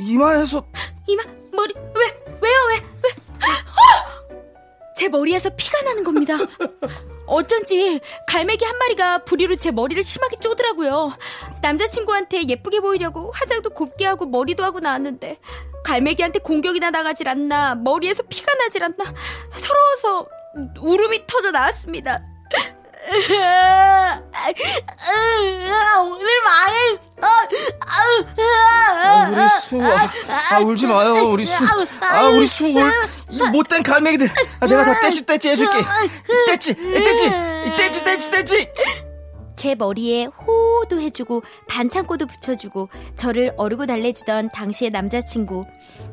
이마에서 0.00 0.64
이마 1.08 1.22
머리 1.52 1.74
왜 1.76 2.04
왜요 2.40 2.58
왜 2.68 2.74
왜? 2.74 3.10
어! 3.48 4.92
제 4.96 5.08
머리에서 5.08 5.50
피가 5.56 5.82
나는 5.82 6.04
겁니다. 6.04 6.34
어쩐지 7.26 8.00
갈매기 8.26 8.64
한 8.64 8.76
마리가 8.78 9.24
부리로 9.24 9.56
제 9.56 9.70
머리를 9.70 10.02
심하게 10.02 10.36
쪼더라고요. 10.38 11.16
남자친구한테 11.62 12.48
예쁘게 12.48 12.80
보이려고 12.80 13.30
화장도 13.32 13.70
곱게 13.70 14.04
하고 14.04 14.26
머리도 14.26 14.62
하고 14.64 14.80
나왔는데 14.80 15.38
갈매기한테 15.84 16.40
공격이나 16.40 16.90
나가질 16.90 17.28
않나 17.28 17.74
머리에서 17.74 18.22
피가 18.28 18.54
나질 18.54 18.84
않나 18.84 18.96
서러워서 19.52 20.28
울음이 20.80 21.26
터져 21.26 21.50
나왔습니다. 21.50 22.22
오늘 26.02 26.26
망했어. 26.44 27.02
아, 27.86 29.28
우리 29.30 29.48
수, 29.48 29.82
아, 29.84 30.10
아, 30.54 30.58
울지 30.60 30.86
마요, 30.86 31.14
우리 31.28 31.44
수. 31.46 31.54
아, 32.00 32.28
우리 32.28 32.46
수, 32.46 32.64
울, 32.66 32.92
이 33.30 33.38
못된 33.42 33.82
갈매기들. 33.82 34.30
아, 34.60 34.66
내가 34.66 34.84
다 34.84 35.00
떼치, 35.00 35.24
떼치 35.24 35.48
해줄게. 35.50 35.78
떼치, 36.46 36.70
이 36.72 37.76
떼치, 37.76 38.04
떼치, 38.04 38.30
떼치. 38.30 38.68
제 39.62 39.76
머리에 39.76 40.24
호도 40.24 41.00
해주고 41.00 41.44
반창고도 41.68 42.26
붙여주고 42.26 42.88
저를 43.14 43.54
어르고 43.56 43.86
달래주던 43.86 44.50
당시의 44.52 44.90
남자친구 44.90 45.66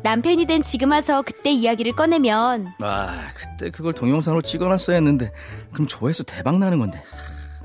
남편이 0.03 0.45
된 0.45 0.61
지금 0.61 0.91
와서 0.91 1.23
그때 1.23 1.49
이야기를 1.49 1.93
꺼내면 1.93 2.67
아, 2.79 3.27
그때 3.33 3.71
그걸 3.71 3.93
동영상으로 3.93 4.43
찍어놨어야 4.43 4.97
했는데, 4.97 5.31
그럼 5.73 5.87
조회수 5.87 6.25
대박 6.25 6.59
나는 6.59 6.77
건데. 6.77 7.01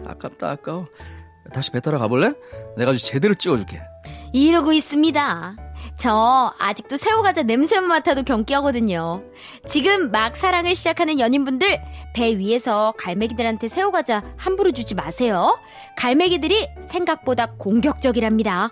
아, 0.07 0.13
아깝다, 0.13 0.53
아까워. 0.53 0.87
다시 1.53 1.71
배 1.71 1.81
타러 1.81 1.99
가볼래? 1.99 2.33
내가 2.79 2.93
아주 2.93 3.05
제대로 3.05 3.35
찍어줄게. 3.35 3.83
이러고 4.33 4.73
있습니다. 4.73 5.57
저 5.97 6.53
아직도 6.59 6.97
새우과자 6.97 7.43
냄새만 7.45 7.87
맡아도 7.89 8.23
경기하거든요. 8.23 9.23
지금 9.67 10.11
막 10.11 10.37
사랑을 10.37 10.75
시작하는 10.75 11.19
연인분들 11.19 11.81
배 12.15 12.37
위에서 12.37 12.93
갈매기들한테 12.99 13.69
새우과자 13.69 14.23
함부로 14.37 14.73
주지 14.73 14.95
마세요. 14.95 15.59
갈매기들이 15.97 16.69
생각보다 16.87 17.53
공격적이랍니다. 17.59 18.69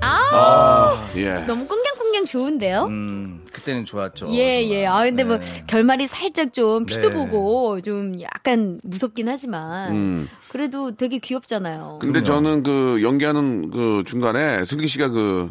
아, 0.00 1.10
예. 1.16 1.34
너무 1.46 1.66
꽁냥꽁 1.66 2.03
냥 2.14 2.24
좋은데요? 2.24 2.84
음, 2.84 3.44
그때는 3.52 3.84
좋았죠. 3.84 4.28
예, 4.30 4.60
정말. 4.62 4.70
예. 4.70 4.86
아, 4.86 5.02
근데 5.02 5.24
뭐, 5.24 5.38
네. 5.38 5.64
결말이 5.66 6.06
살짝 6.06 6.52
좀 6.52 6.86
피도 6.86 7.08
네. 7.10 7.14
보고 7.14 7.80
좀 7.80 8.20
약간 8.20 8.78
무섭긴 8.84 9.28
하지만, 9.28 9.92
음. 9.92 10.28
그래도 10.48 10.94
되게 10.94 11.18
귀엽잖아요. 11.18 11.98
근데 12.00 12.20
그럼요. 12.20 12.42
저는 12.42 12.62
그 12.62 13.02
연기하는 13.02 13.70
그 13.70 14.04
중간에 14.06 14.64
슬기 14.64 14.86
씨가 14.86 15.08
그 15.08 15.50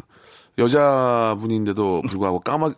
여자분인데도 0.58 2.02
불구하고 2.08 2.40
까마 2.40 2.72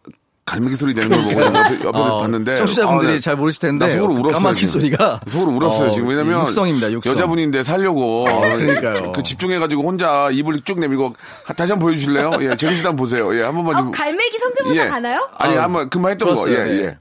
갈매기 0.46 0.76
소리 0.76 0.94
내는 0.94 1.10
걸 1.10 1.22
보고 1.24 1.40
옆에, 1.44 1.74
옆에서 1.84 1.88
어, 2.16 2.20
봤는데 2.20 2.54
청취자분들이 2.56 3.08
아, 3.10 3.12
네. 3.14 3.20
잘 3.20 3.34
모르실 3.34 3.60
텐데 3.62 3.84
나 3.86 3.92
속으로 3.92 4.12
울었어요. 4.14 4.32
까마귀 4.32 4.64
지금. 4.64 4.80
소리가 4.80 5.20
속으로 5.26 5.50
울었어요 5.56 5.88
어, 5.88 5.90
지금 5.90 6.08
왜냐면 6.08 6.40
육성입니다. 6.44 6.92
육성. 6.92 7.12
여자분인데 7.12 7.64
살려고 7.64 8.24
그러니까요. 8.24 9.10
그 9.12 9.24
집중해가지고 9.24 9.82
혼자 9.82 10.30
입을 10.30 10.60
쭉 10.60 10.78
내밀고 10.78 11.14
하- 11.44 11.52
다시 11.52 11.72
한번 11.72 11.88
보여주실래요? 11.88 12.30
예, 12.42 12.56
재밌다 12.56 12.90
한번 12.90 12.96
보세요. 12.96 13.36
예, 13.36 13.42
한 13.42 13.54
번만 13.56 13.74
아, 13.74 13.78
좀. 13.80 13.90
갈매기 13.90 14.38
성대모사 14.38 14.84
예. 14.84 14.88
가나요? 14.88 15.28
아니 15.36 15.58
아, 15.58 15.64
한번 15.64 15.90
금방 15.90 16.12
했던 16.12 16.28
거. 16.28 16.36
좋았어요. 16.36 16.54
예, 16.56 16.64
네. 16.64 16.82
예. 16.84 16.98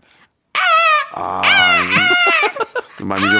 아, 1.13 1.41
음, 2.99 3.07
마음이 3.07 3.21
좀 3.29 3.37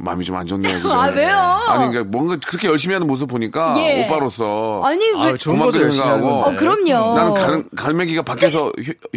마음이 0.00 0.24
좀 0.24 0.34
안 0.36 0.44
좋네요. 0.46 0.74
그죠? 0.74 0.90
아, 0.92 1.06
왜요? 1.06 1.36
아니 1.38 1.88
그러니까 1.90 2.04
뭔가 2.10 2.36
그렇게 2.46 2.66
열심히 2.68 2.94
하는 2.94 3.06
모습 3.06 3.28
보니까 3.28 3.76
예. 3.78 4.04
오빠로서 4.06 4.80
아니, 4.84 5.04
왜. 5.10 5.32
아, 5.32 5.36
좋은 5.36 5.60
하는 5.60 5.92
생각하고. 5.92 6.26
어, 6.42 6.54
그럼요. 6.56 7.14
나는 7.14 7.34
갈, 7.34 7.64
갈매기가 7.76 8.22
밖에서 8.22 8.72
효, 8.72 8.72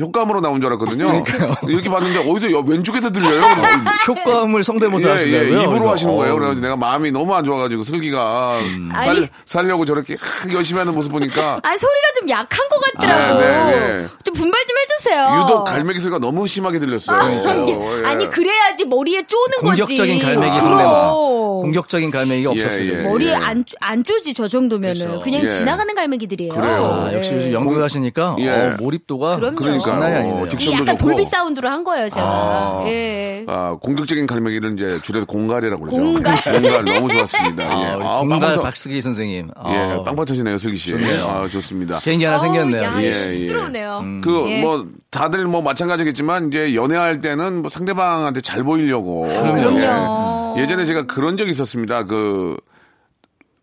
효과음으로 0.05 0.39
나온 0.41 0.61
줄 0.61 0.67
알았거든요. 0.67 1.23
이렇게 1.67 1.89
봤는데 1.89 2.29
어디서 2.29 2.51
여- 2.51 2.59
왼쪽에서 2.59 3.09
들려요. 3.11 3.41
효과음을 4.07 4.63
성대모사 4.63 5.07
예, 5.09 5.13
하시더라고요. 5.13 5.57
예, 5.59 5.63
입으로 5.63 5.89
하시는 5.89 6.15
거예요. 6.15 6.33
어, 6.33 6.37
그래가지고 6.37 6.61
내가 6.63 6.75
마음이 6.75 7.11
너무 7.11 7.33
안 7.33 7.43
좋아가지고 7.43 7.83
슬기가 7.83 8.59
살, 8.93 9.09
아니. 9.09 9.27
살려고 9.45 9.85
저렇게 9.85 10.15
하- 10.19 10.53
열심히 10.53 10.79
하는 10.79 10.93
모습 10.93 11.11
보니까 11.11 11.59
아, 11.63 11.69
소리가 11.75 12.07
좀 12.19 12.29
약한 12.29 12.59
것 12.69 12.79
같더라고. 12.93 13.39
아, 13.39 13.39
네, 13.39 13.97
네. 13.97 14.07
좀 14.23 14.33
분발 14.35 14.61
좀 14.67 14.77
해주세요. 14.77 15.41
유독 15.43 15.63
갈매기 15.65 15.99
소리가 15.99 16.19
너무 16.19 16.45
심하게 16.47 16.77
들렸어요. 16.79 17.17
아니, 17.17 17.71
예. 17.71 18.05
아니, 18.05 18.29
그래야지 18.29 18.85
머리에 18.85 19.23
쪼는 19.25 19.57
거지. 19.63 19.81
공격적인 19.81 20.19
갈매기. 20.19 20.66
성대모사. 20.69 21.27
공격적인 21.57 22.11
갈매기가 22.11 22.51
예, 22.55 22.63
없었어요. 22.63 22.93
예. 22.93 23.01
머리에 23.01 23.33
안, 23.33 23.65
쪼- 23.65 23.75
안 23.81 24.03
쪼지, 24.03 24.33
저 24.33 24.47
정도면은. 24.47 24.99
그렇죠. 25.07 25.21
그냥 25.21 25.43
예. 25.43 25.49
지나가는 25.49 25.93
갈매기들이에요. 25.95 26.53
그래요. 26.53 27.03
아, 27.07 27.13
역시 27.13 27.31
예. 27.31 27.37
요즘 27.37 27.53
연극 27.53 27.81
하시니까 27.81 28.35
예. 28.39 28.49
어, 28.49 28.75
몰입도가 28.79 29.37
그럼요. 29.37 29.57
아니네요. 29.91 30.45
딕션도 30.47 30.61
이게 30.61 30.71
약간 30.73 30.97
좋고. 30.97 30.97
돌비 31.09 31.25
사운드로 31.25 31.67
한 31.67 31.83
거예요, 31.83 32.09
제가. 32.09 32.25
아. 32.25 32.83
예. 32.87 33.43
아, 33.47 33.75
공격적인 33.81 34.27
갈매기를 34.27 34.73
이제 34.73 34.99
줄여서 35.03 35.25
공갈이라고 35.25 35.85
그러죠. 35.85 35.97
공갈. 35.97 36.35
공갈 36.43 36.85
너무 36.85 37.11
좋았습니다. 37.11 37.63
아, 37.65 37.81
예. 37.81 38.05
아, 38.05 38.19
공갈 38.19 38.53
터- 38.53 38.61
박스기 38.61 39.01
선생님. 39.01 39.49
아, 39.55 39.73
예, 39.73 40.03
빵빵 40.05 40.25
터지네요, 40.25 40.57
슬기 40.59 40.77
씨. 40.77 40.91
좋네요. 40.91 41.25
아, 41.25 41.47
좋습니다. 41.49 41.99
개인기 42.01 42.25
하나 42.25 42.37
생겼네요. 42.39 42.83
야, 42.83 42.93
예, 42.99 43.03
예, 43.05 43.41
예. 43.43 43.47
들어오네요. 43.47 44.03
그, 44.23 44.45
예. 44.47 44.61
뭐, 44.61 44.85
다들 45.09 45.45
뭐 45.45 45.61
마찬가지겠지만, 45.61 46.49
이제 46.49 46.75
연애할 46.75 47.19
때는 47.19 47.61
뭐 47.61 47.69
상대방한테 47.69 48.41
잘 48.41 48.63
보이려고. 48.63 49.21
그럼요. 49.21 49.79
예. 49.81 50.46
예전에 50.57 50.85
제가 50.85 51.05
그런 51.05 51.37
적이 51.37 51.51
있었습니다. 51.51 52.05
그, 52.05 52.57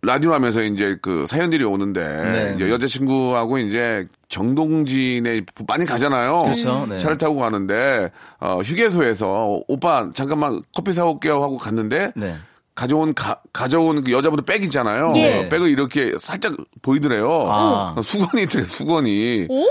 라디오 0.03 0.35
하면서 0.35 0.63
이제 0.63 0.99
그 1.01 1.25
사연들이 1.27 1.65
오는데, 1.65 2.03
네. 2.03 2.53
이제 2.55 2.71
여자친구하고 2.71 3.59
이제 3.59 4.05
정동진에 4.29 5.43
많이 5.67 5.87
가잖아요. 5.87 6.43
그렇죠. 6.43 6.87
네. 6.87 6.99
차를 6.99 7.17
타고 7.17 7.37
가는데, 7.37 8.11
어, 8.39 8.61
휴게소에서 8.63 9.63
오빠 9.67 10.11
잠깐만 10.13 10.61
커피 10.75 10.93
사 10.93 11.05
올게요 11.05 11.43
하고 11.43 11.57
갔는데, 11.57 12.13
네. 12.17 12.35
가져온 12.75 13.15
가, 13.15 13.41
가져온 13.53 14.03
그 14.03 14.11
여자분들 14.11 14.45
백 14.45 14.65
있잖아요. 14.65 15.13
예. 15.15 15.49
백을 15.49 15.69
이렇게 15.69 16.13
살짝 16.21 16.55
보이더래요. 16.83 17.47
아. 17.49 17.95
수건이 18.03 18.43
있더래, 18.45 18.65
수건이. 18.65 19.47
오? 19.49 19.69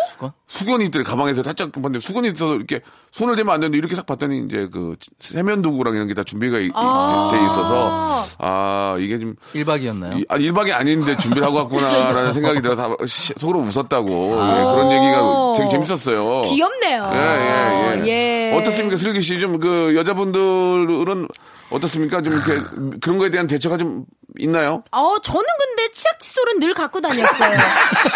수건이 0.47 0.85
있더래, 0.85 1.03
가방에서 1.03 1.43
살짝 1.43 1.73
봤는데 1.73 1.99
수건이 1.99 2.29
있어서 2.29 2.55
이렇게 2.55 2.79
손을 3.11 3.35
대면 3.35 3.53
안 3.53 3.59
되는데 3.59 3.77
이렇게 3.77 3.95
싹 3.95 4.05
봤더니 4.05 4.43
이제 4.45 4.67
그 4.71 4.95
세면도구랑 5.19 5.95
이런 5.95 6.07
게 6.07 6.13
다 6.13 6.23
준비가 6.23 6.59
이- 6.59 6.71
아. 6.75 7.29
돼 7.33 7.43
있어서 7.45 8.23
아, 8.39 8.95
이게 8.99 9.19
좀 9.19 9.35
1박이었나요? 9.53 10.19
이- 10.21 10.25
아니, 10.29 10.49
1박이 10.49 10.71
아닌데 10.71 11.17
준비를 11.17 11.45
하고 11.45 11.57
갔구나라는 11.57 12.31
생각이 12.33 12.61
들어서 12.61 12.95
시- 13.05 13.33
속으로 13.35 13.59
웃었다고. 13.59 14.09
예, 14.31 14.63
그런 14.63 14.91
얘기가 14.93 15.53
되게 15.57 15.69
재밌었어요. 15.71 16.41
귀엽네요. 16.43 17.09
예, 17.13 17.17
예, 17.17 18.05
예. 18.07 18.51
예. 18.53 18.57
어떻습니까, 18.57 18.95
슬기 18.95 19.21
씨? 19.21 19.39
좀 19.39 19.59
그 19.59 19.93
여자분들은 19.97 21.27
어떻습니까? 21.73 22.21
좀 22.21 22.33
이렇게 22.33 22.53
그런 23.01 23.17
거에 23.17 23.29
대한 23.31 23.47
대처가 23.47 23.77
좀 23.77 24.05
있나요? 24.39 24.83
어, 24.91 25.15
저는 25.21 25.43
근데 25.59 25.91
치약 25.91 26.19
칫솔은 26.19 26.59
늘 26.59 26.73
갖고 26.73 27.01
다녔어요. 27.01 27.57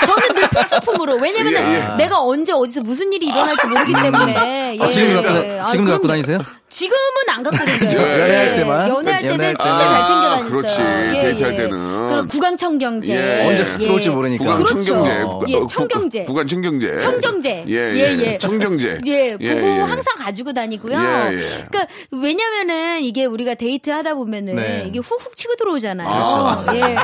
저는 0.06 0.36
늘 0.36 0.50
필수품으로. 0.50 1.16
왜냐면 1.18 1.54
예, 1.54 1.58
은 1.58 1.74
예. 1.94 1.96
내가 1.98 2.22
언제 2.22 2.54
어디서 2.54 2.82
무슨 2.82 3.12
일이 3.14 3.28
일어날지 3.28 3.68
모르기 3.68 3.94
때문에. 3.94 4.78
아, 4.80 4.88
지금도 4.90 5.22
갖고, 5.24 5.40
예. 5.48 5.58
다- 5.58 5.64
아, 5.64 5.68
지금도 5.68 5.92
갖고 5.92 6.08
그럼요. 6.08 6.08
다니세요? 6.08 6.40
지금은 6.70 7.00
안 7.30 7.44
갖고 7.44 7.58
다녀요. 7.58 7.80
예, 8.08 8.22
연애할 8.22 8.56
때만? 8.56 8.90
연애할 8.90 9.22
때는 9.22 9.34
연애할 9.36 9.56
진짜 9.56 9.78
때. 9.78 9.84
잘 9.86 10.06
챙겨 10.06 10.20
아, 10.20 10.30
다녔어요. 10.36 10.50
그렇지. 10.50 10.76
데이트할 11.22 11.56
때는. 11.56 12.10
그리고 12.10 12.28
구강청경제. 12.28 13.14
예. 13.16 13.48
언제 13.48 13.64
쑥 13.64 13.78
들어올지 13.80 14.10
모르니까. 14.10 14.44
구간 14.44 14.64
그렇죠. 14.64 14.82
청경제. 14.84 15.12
예, 15.48 15.60
구- 15.60 15.68
청경제. 15.68 16.24
구간 16.26 16.48
청경제. 16.48 16.98
청정제. 16.98 17.66
예, 17.70 17.74
예. 17.74 17.96
예, 17.96 18.18
예. 18.20 18.38
청정제. 18.38 19.00
예, 19.06 19.32
그거 19.38 19.46
예. 19.46 19.80
항상 19.80 20.16
가지고 20.18 20.52
다니고요. 20.52 20.94
예, 20.98 21.34
예. 21.36 21.40
그러니까 21.40 21.88
왜냐면은 22.12 23.00
이게 23.02 23.24
우리가 23.26 23.54
데이트 23.56 23.90
하다 23.90 24.16
보면은 24.16 24.56
네. 24.58 24.84
이게 24.88 25.00
훅훅 25.00 25.38
치고 25.38 25.56
들어오잖아요. 25.56 26.10
그렇죠. 26.10 26.66
예. 26.76 26.96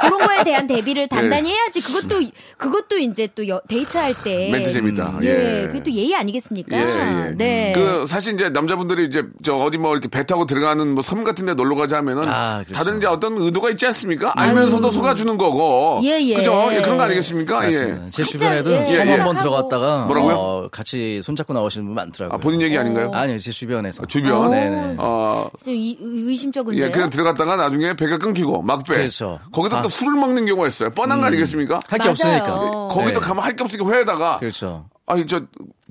그런 0.00 0.18
거에 0.18 0.42
대한 0.44 0.66
대비를 0.66 1.06
단단히 1.08 1.52
해야지. 1.52 1.80
그것도 1.80 2.22
그것도 2.58 2.98
이제 2.98 3.28
또 3.36 3.46
여- 3.46 3.62
데이트할 3.68 4.14
때 4.24 4.50
멘트 4.50 4.70
재밌다. 4.72 5.18
예, 5.22 5.62
예. 5.62 5.66
그게 5.68 5.82
또 5.84 5.92
예의 5.92 6.14
아니겠습니까? 6.16 6.76
예, 6.76 6.82
예. 7.28 7.34
네. 7.36 7.72
그 7.74 8.04
사실 8.08 8.34
이제 8.34 8.48
남자분들이 8.48 9.11
이제 9.12 9.24
저 9.42 9.56
어디 9.56 9.76
뭐 9.78 9.92
이렇게 9.92 10.08
배 10.08 10.24
타고 10.24 10.46
들어가는 10.46 10.94
뭐 10.94 11.02
섬 11.02 11.24
같은 11.24 11.44
데 11.46 11.54
놀러 11.54 11.74
가자 11.76 11.98
하면은 11.98 12.28
아, 12.28 12.62
그렇죠. 12.64 12.72
다들 12.72 12.96
이제 12.98 13.06
어떤 13.06 13.36
의도가 13.36 13.70
있지 13.70 13.86
않습니까? 13.86 14.32
알면서도 14.34 14.90
속아주는 14.90 15.36
거고. 15.36 16.00
예, 16.04 16.18
예. 16.22 16.34
그죠? 16.36 16.68
예, 16.72 16.80
그런 16.80 16.96
거 16.96 17.02
아니겠습니까? 17.04 17.60
맞습니다. 17.60 18.06
예. 18.06 18.10
제 18.10 18.22
주변에도 18.22 18.72
예, 18.72 18.84
섬 18.86 19.06
예. 19.08 19.12
한번 19.16 19.38
들어갔다가 19.38 20.04
뭐라고요? 20.06 20.34
어, 20.34 20.68
같이 20.70 21.20
손잡고 21.22 21.52
나오시는 21.52 21.86
분 21.86 21.94
많더라고요. 21.94 22.34
아, 22.34 22.38
본인 22.38 22.62
얘기 22.62 22.78
아닌가요? 22.78 23.10
아니요, 23.12 23.38
제 23.38 23.50
주변에서. 23.50 24.06
주변. 24.06 24.50
네네. 24.50 24.94
어, 24.98 25.48
좀 25.62 25.74
이- 25.74 25.98
의심쩍은데요. 26.00 26.84
예, 26.86 26.90
그냥 26.90 27.10
들어갔다가 27.10 27.56
나중에 27.56 27.94
배가 27.94 28.18
끊기고 28.18 28.62
막배. 28.62 28.94
그렇죠. 28.94 29.38
거기다 29.52 29.80
또 29.82 29.86
아. 29.86 29.88
술을 29.90 30.14
먹는 30.14 30.46
경우가 30.46 30.66
있어요. 30.68 30.90
뻔한 30.90 31.20
거 31.20 31.26
아니겠습니까? 31.26 31.80
할 31.88 31.98
게. 31.98 32.08
없으니까. 32.08 32.88
거기도 32.90 33.20
네. 33.20 33.26
가면 33.26 33.42
할 33.44 33.56
게 33.56 33.62
없으니까 33.64 33.90
회에다가 33.90 34.38
그렇죠. 34.38 34.86
아니 35.12 35.26
저 35.26 35.40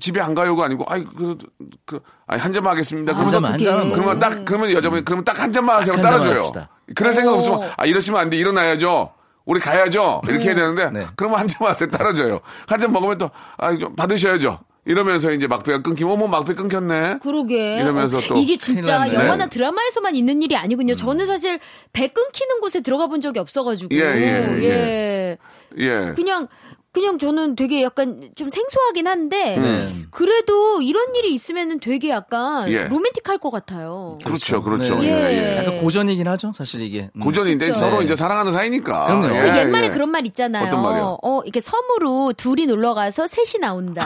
집에 0.00 0.20
안 0.20 0.34
가요가 0.34 0.64
아니고 0.64 0.84
아이 0.88 1.04
그, 1.04 1.38
그 1.86 2.00
아니 2.26 2.40
한 2.40 2.52
잔만 2.52 2.72
하겠습니다. 2.72 3.12
한 3.12 3.28
그러면 3.28 3.58
잔만, 3.58 3.80
한 3.80 3.88
뭐. 3.88 3.96
그러면 3.96 4.18
딱 4.18 4.44
그러면 4.44 4.72
여자분이 4.72 5.04
그러면 5.04 5.24
딱 5.24 5.38
한 5.40 5.52
잔만 5.52 5.76
하세요. 5.80 5.94
한 5.94 6.02
잔만 6.02 6.22
따라줘요. 6.22 6.52
그럴 6.94 7.12
생각 7.12 7.32
오. 7.32 7.38
없으면 7.38 7.70
아 7.76 7.86
이러시면 7.86 8.20
안 8.20 8.30
돼. 8.30 8.36
일어나야죠. 8.36 9.12
우리 9.44 9.58
가야죠. 9.60 10.22
이렇게 10.28 10.46
해야 10.46 10.54
되는데 10.54 10.90
네. 10.90 11.06
그러면 11.16 11.40
한 11.40 11.48
잔만 11.48 11.70
하세요. 11.72 11.90
따라줘요. 11.90 12.40
한 12.66 12.78
잔 12.80 12.92
먹으면 12.92 13.18
또아좀 13.18 13.96
받으셔야죠. 13.96 14.58
이러면서 14.84 15.30
이제 15.30 15.46
막배가 15.46 15.82
끊기면 15.82 16.12
어머 16.14 16.26
막배 16.26 16.54
끊겼네. 16.54 17.18
그러게. 17.22 17.76
이러면서 17.80 18.16
어, 18.18 18.20
또 18.28 18.34
이게 18.36 18.56
진짜. 18.56 19.12
영화나 19.12 19.44
네. 19.44 19.50
드라마에서만 19.50 20.16
있는 20.16 20.42
일이 20.42 20.56
아니군요. 20.56 20.94
저는 20.96 21.26
사실 21.26 21.60
배 21.92 22.08
끊기는 22.08 22.60
곳에 22.60 22.80
들어가 22.80 23.06
본 23.06 23.20
적이 23.20 23.38
없어가지고. 23.38 23.94
예, 23.94 24.00
예, 24.00 24.58
예. 24.62 25.38
예. 25.78 26.12
그냥 26.16 26.48
그냥 26.92 27.18
저는 27.18 27.56
되게 27.56 27.82
약간 27.82 28.28
좀 28.34 28.50
생소하긴 28.50 29.06
한데 29.06 29.56
네. 29.56 29.88
그래도 30.10 30.82
이런 30.82 31.14
일이 31.16 31.32
있으면은 31.32 31.80
되게 31.80 32.10
약간 32.10 32.70
예. 32.70 32.84
로맨틱할 32.84 33.38
것 33.38 33.50
같아요. 33.50 34.18
그렇죠, 34.22 34.60
그렇죠. 34.60 34.98
네. 34.98 35.06
예, 35.06 35.10
예. 35.10 35.52
예. 35.54 35.56
약간 35.58 35.80
고전이긴 35.80 36.28
하죠, 36.28 36.52
사실 36.54 36.82
이게. 36.82 37.08
음. 37.16 37.20
고전인데 37.20 37.68
그쵸. 37.68 37.78
서로 37.80 37.98
네. 38.00 38.04
이제 38.04 38.14
사랑하는 38.14 38.52
사이니까. 38.52 39.06
그럼요. 39.06 39.28
그 39.28 39.34
예, 39.34 39.60
옛말에 39.60 39.86
예. 39.86 39.90
그런 39.90 40.10
말 40.10 40.26
있잖아요. 40.26 40.66
어떤 40.66 40.82
말이요? 40.82 41.18
어, 41.22 41.40
이렇게 41.44 41.60
섬으로 41.60 42.34
둘이 42.34 42.66
놀러 42.66 42.92
가서 42.92 43.26
셋이 43.26 43.58
나온다. 43.62 44.04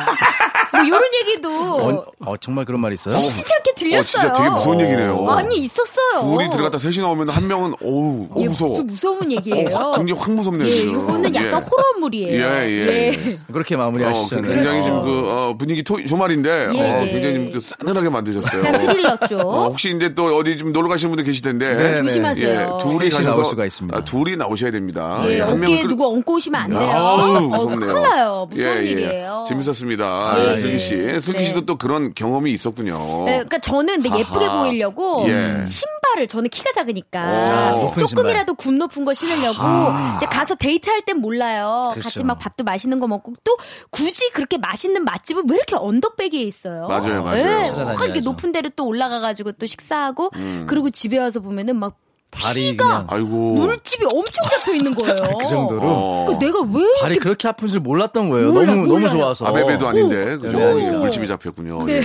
뭐 0.73 0.83
이런 0.85 1.03
얘기도 1.27 1.49
어, 1.51 2.05
어, 2.25 2.37
정말 2.37 2.65
그런 2.67 2.81
말이 2.81 2.95
있어요? 2.95 3.15
심심치 3.17 3.53
않게 3.53 3.75
들렸어요. 3.75 4.01
어, 4.01 4.05
진짜 4.05 4.33
되게 4.33 4.49
무서운 4.49 4.81
얘기네요. 4.81 5.29
아니 5.31 5.57
있었어요. 5.57 6.21
둘이 6.23 6.49
들어갔다 6.51 6.79
셋이 6.79 6.99
나오면 6.99 7.29
한 7.31 7.49
명은 7.49 7.75
어우 7.83 8.29
어, 8.31 8.35
예, 8.39 8.47
무서워. 8.47 8.77
좀 8.77 8.87
무서운 8.87 9.33
얘기예요. 9.33 9.75
어, 9.75 9.91
확- 9.91 9.97
굉장히 9.97 10.21
확 10.21 10.31
무섭네요. 10.31 10.69
예. 10.69 10.77
이거는 10.83 11.35
약간 11.35 11.63
예. 11.65 11.67
호러물이에요. 11.69 12.45
예, 12.45 12.71
예. 12.71 12.76
그렇게 13.53 13.75
어, 13.75 13.79
마무리하시죠. 13.79 14.37
굉장히 14.37 14.63
그렇죠. 14.63 14.83
지금 14.85 15.03
그 15.03 15.29
어, 15.31 15.55
분위기 15.59 15.83
토, 15.83 16.03
조말인데 16.05 16.69
예, 16.75 16.81
어, 16.81 17.03
예. 17.05 17.11
굉장히 17.11 17.45
좀그 17.53 17.61
싸늘하게 17.61 18.09
만드셨어요. 18.11 18.65
약간 18.65 19.29
쪽. 19.29 19.41
어, 19.41 19.65
혹시 19.69 19.95
이제 19.95 20.15
또 20.15 20.37
어디 20.37 20.57
좀 20.59 20.73
놀러 20.73 20.89
가시는 20.89 21.11
분들 21.11 21.25
계실 21.25 21.43
텐데 21.43 21.75
네, 21.75 22.03
조심하세요. 22.03 22.79
예, 22.81 22.85
둘이 22.85 23.11
가셔서 23.11 23.31
나올 23.31 23.45
수가 23.45 23.65
있습니다. 23.65 23.97
아, 23.99 24.05
둘이 24.05 24.37
나오셔야 24.37 24.71
됩니다. 24.71 25.23
예, 25.29 25.41
한 25.41 25.63
어깨에 25.63 25.83
그- 25.83 25.89
누구 25.89 26.07
얹고 26.09 26.35
오시면 26.35 26.61
안 26.61 26.71
돼요. 26.71 26.81
아우, 26.81 27.37
어, 27.37 27.41
무섭네요. 27.41 27.79
큰일 27.93 28.03
나요. 28.03 28.47
무서운 28.51 28.67
예, 28.77 28.81
예. 28.81 28.85
일이에요. 28.91 29.45
재밌었습니다. 29.49 30.05
예, 30.05 30.51
아, 30.53 30.57
슬기 30.57 30.73
예. 30.73 30.79
씨. 30.79 30.97
슬기 31.21 31.41
네. 31.41 31.45
씨도 31.47 31.67
또 31.67 31.77
그런 31.77 32.13
경험이 32.15 32.53
있었군요. 32.53 32.97
네, 33.27 33.33
그러니까 33.35 33.59
저는 33.59 34.03
근데 34.03 34.19
예쁘게 34.19 34.45
아하. 34.47 34.63
보이려고 34.65 35.25
예. 35.29 35.65
신발을 35.67 36.29
저는 36.29 36.51
키가 36.51 36.71
작으니까 36.75 37.21
아, 37.21 37.71
높은 37.73 38.07
조금이라도 38.07 38.55
굽 38.55 38.75
높은 38.75 39.05
거 39.05 39.15
신으려고 39.15 39.57
이제 40.17 40.27
가서 40.27 40.55
데이트할 40.55 41.03
땐 41.03 41.19
몰라요. 41.19 41.91
그렇죠. 41.93 42.05
같이 42.09 42.25
막 42.25 42.39
밥도 42.39 42.65
맛있는 42.67 43.01
거 43.01 43.07
먹고 43.07 43.33
또 43.45 43.57
굳이 43.91 44.29
그렇게 44.31 44.59
맛있는 44.59 45.05
맛집은 45.05 45.45
왜 45.49 45.57
이렇게 45.57 45.75
언덕배기에 45.77 46.43
있어요? 46.43 46.87
맞아요, 46.89 47.23
맞아요. 47.23 47.39
예, 47.39 47.43
찾아다녀야죠. 47.65 47.91
확 47.93 48.05
이렇게 48.05 48.21
높은 48.21 48.53
데를 48.53 48.71
또 48.77 48.85
올라가가지고 48.87 49.53
또 49.53 49.65
식사하고 49.65 50.31
음. 50.37 50.67
그리고 50.69 50.91
집에 50.91 51.17
와서 51.19 51.41
보면은 51.41 51.77
막 51.77 51.97
발이 52.33 52.73
피가 52.73 52.85
그냥 52.85 53.07
아이고. 53.09 53.55
물집이 53.55 54.05
엄청 54.05 54.45
잡혀 54.51 54.75
있는 54.75 54.95
거예요. 54.95 55.17
그 55.41 55.47
정도로? 55.47 55.89
어. 55.89 56.25
그러니까 56.27 56.45
내가 56.47 56.61
왜 56.61 56.85
발이 57.01 57.13
이렇게 57.15 57.19
그렇게 57.21 57.49
아픈 57.49 57.69
줄 57.69 57.81
몰랐던 57.81 58.29
거예요. 58.29 58.53
몰라, 58.53 58.67
너무 58.67 58.87
몰라요. 58.87 58.95
너무 58.95 59.09
좋아서. 59.09 59.47
아베베도 59.47 59.89
아닌데 59.89 60.37
그죠? 60.37 60.59
네, 60.59 60.85
예, 60.87 60.91
네. 60.91 60.97
물집이 60.99 61.27
잡혔군요. 61.29 61.89
예. 61.89 62.03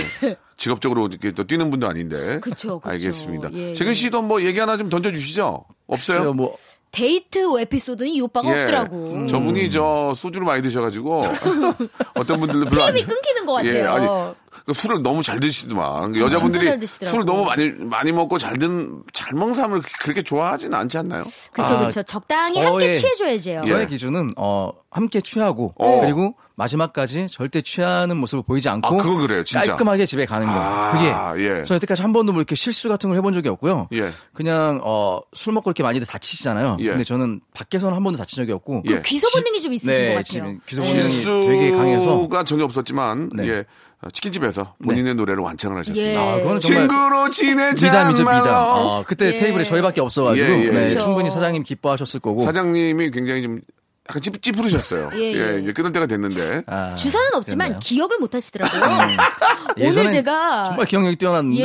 직업적으로 0.56 1.08
이렇게 1.08 1.32
또 1.32 1.44
뛰는 1.44 1.70
분도 1.70 1.88
아닌데. 1.88 2.38
그쵸. 2.40 2.80
알겠습니다. 2.84 3.52
예, 3.52 3.74
재근 3.74 3.90
예. 3.90 3.94
씨도 3.94 4.22
뭐 4.22 4.42
얘기 4.42 4.58
하나 4.60 4.76
좀 4.78 4.88
던져 4.88 5.12
주시죠. 5.12 5.64
없어요? 5.88 6.18
글쎄요, 6.18 6.32
뭐 6.34 6.56
데이트 6.92 7.38
에피소드는 7.60 8.10
이 8.10 8.20
오빠가 8.20 8.48
없더라고. 8.48 9.22
예. 9.22 9.26
저분이 9.26 9.70
저 9.70 10.12
소주를 10.14 10.46
많이 10.46 10.62
드셔가지고 10.62 11.22
어떤 12.14 12.38
분들도 12.38 12.66
별로 12.66 12.84
안 12.84 12.94
필름이 12.94 13.10
끊기는 13.12 13.46
것 13.46 13.54
같아요. 13.54 13.74
예, 13.74 13.82
아니 13.82 14.06
그 14.06 14.51
술을 14.72 15.02
너무 15.02 15.22
잘 15.22 15.40
드시더만 15.40 16.14
여자분들이 16.16 16.86
잘. 16.86 17.08
술을 17.08 17.24
너무 17.24 17.44
많이 17.44 17.68
많이 17.70 18.12
먹고 18.12 18.38
잘든 18.38 19.02
잘 19.12 19.32
먹는 19.34 19.54
사람을 19.54 19.82
그렇게 20.00 20.22
좋아하지는 20.22 20.76
않지 20.78 20.98
않나요? 20.98 21.24
그쵸, 21.52 21.74
아, 21.74 21.86
그쵸. 21.86 22.02
적당히 22.04 22.60
함께 22.60 22.92
저의- 22.92 22.98
취해줘야죠. 22.98 23.66
저의 23.66 23.82
예. 23.82 23.86
기준은 23.86 24.30
어 24.36 24.70
함께 24.90 25.20
취하고 25.20 25.74
어. 25.78 26.00
그리고 26.02 26.34
마지막까지 26.54 27.26
절대 27.30 27.60
취하는 27.62 28.16
모습을 28.18 28.44
보이지 28.44 28.68
않고 28.68 28.86
아, 28.86 28.96
그거 29.02 29.16
그래요, 29.18 29.42
진짜. 29.42 29.62
깔끔하게 29.66 30.06
집에 30.06 30.26
가는 30.26 30.46
거. 30.46 30.52
아, 30.52 30.92
그게 30.92 31.44
예. 31.44 31.64
저는 31.64 31.76
여태까지 31.76 32.02
한 32.02 32.12
번도 32.12 32.32
뭐 32.32 32.40
이렇게 32.40 32.54
실수 32.54 32.88
같은 32.88 33.08
걸 33.08 33.16
해본 33.16 33.32
적이 33.32 33.48
없고요. 33.48 33.88
예. 33.94 34.10
그냥 34.32 34.80
어 34.84 35.20
술 35.34 35.54
먹고 35.54 35.70
이렇게 35.70 35.82
많이들 35.82 36.06
다치시잖아요. 36.06 36.76
예. 36.80 36.88
근데 36.90 37.04
저는 37.04 37.40
밖에서는 37.54 37.96
한 37.96 38.04
번도 38.04 38.18
다친 38.18 38.36
적이 38.36 38.52
없고 38.52 38.82
예. 38.88 39.00
귀소 39.02 39.26
본능이 39.32 39.60
좀 39.62 39.72
있으신 39.72 39.90
네, 39.90 40.08
것 40.08 40.14
같아요. 40.16 40.22
지금 40.24 40.60
귀소 40.66 40.82
네. 40.82 40.92
본능이 40.92 41.48
되게 41.48 41.70
강해서 41.72 42.02
실수가 42.02 42.44
전혀 42.44 42.64
없었지만 42.64 43.30
네. 43.34 43.48
예. 43.48 43.64
치킨집에서 44.10 44.74
본인의 44.84 45.14
노래를 45.14 45.42
완창을 45.42 45.78
하셨습니다. 45.78 46.10
예. 46.12 46.16
아, 46.16 46.36
그거는 46.38 46.60
정말 46.60 46.88
친구로 46.88 47.30
지내자 47.30 47.86
미담이죠 47.86 48.22
미담. 48.22 48.46
어, 48.46 49.04
그때 49.06 49.32
예. 49.32 49.36
테이블에 49.36 49.64
저희밖에 49.64 50.00
없어가지고 50.00 50.46
예, 50.46 50.50
예. 50.50 50.66
네, 50.66 50.72
그렇죠. 50.72 51.00
충분히 51.00 51.30
사장님 51.30 51.62
기뻐하셨을 51.62 52.20
거고. 52.20 52.42
사장님이 52.44 53.10
굉장히 53.10 53.42
좀 53.42 53.60
약간 54.08 54.20
찌, 54.20 54.32
찌푸르셨어요. 54.32 55.10
예, 55.14 55.20
예. 55.20 55.60
이제 55.62 55.72
끊을 55.72 55.92
때가 55.92 56.06
됐는데. 56.06 56.64
아, 56.66 56.96
주사는 56.96 57.34
없지만 57.34 57.68
그랬나요? 57.68 57.80
기억을 57.80 58.18
못 58.18 58.34
하시더라고요. 58.34 58.82
오늘 59.78 59.88
예전엔 59.88 60.10
제가 60.10 60.64
정말 60.64 60.86
기억력이 60.86 61.16
뛰어났는데 61.16 61.62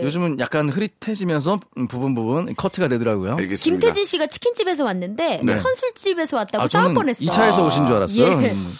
예. 0.00 0.04
요즘은 0.04 0.38
약간 0.38 0.68
흐릿해지면서 0.70 1.58
음, 1.78 1.88
부분 1.88 2.14
부분 2.14 2.54
커트가 2.54 2.86
되더라고요. 2.88 3.32
알겠습니다. 3.36 3.64
김태진 3.64 4.04
씨가 4.04 4.28
치킨집에서 4.28 4.84
왔는데 4.84 5.40
네. 5.42 5.58
선술집에서 5.58 6.36
왔다고 6.36 6.64
아, 6.64 6.68
싸울 6.68 6.84
저는 6.84 6.94
뻔했어. 6.94 7.20
2차에서 7.24 7.66
오신 7.66 7.86
줄 7.88 7.96
알았어요. 7.96 8.42
예. 8.42 8.50
음, 8.52 8.72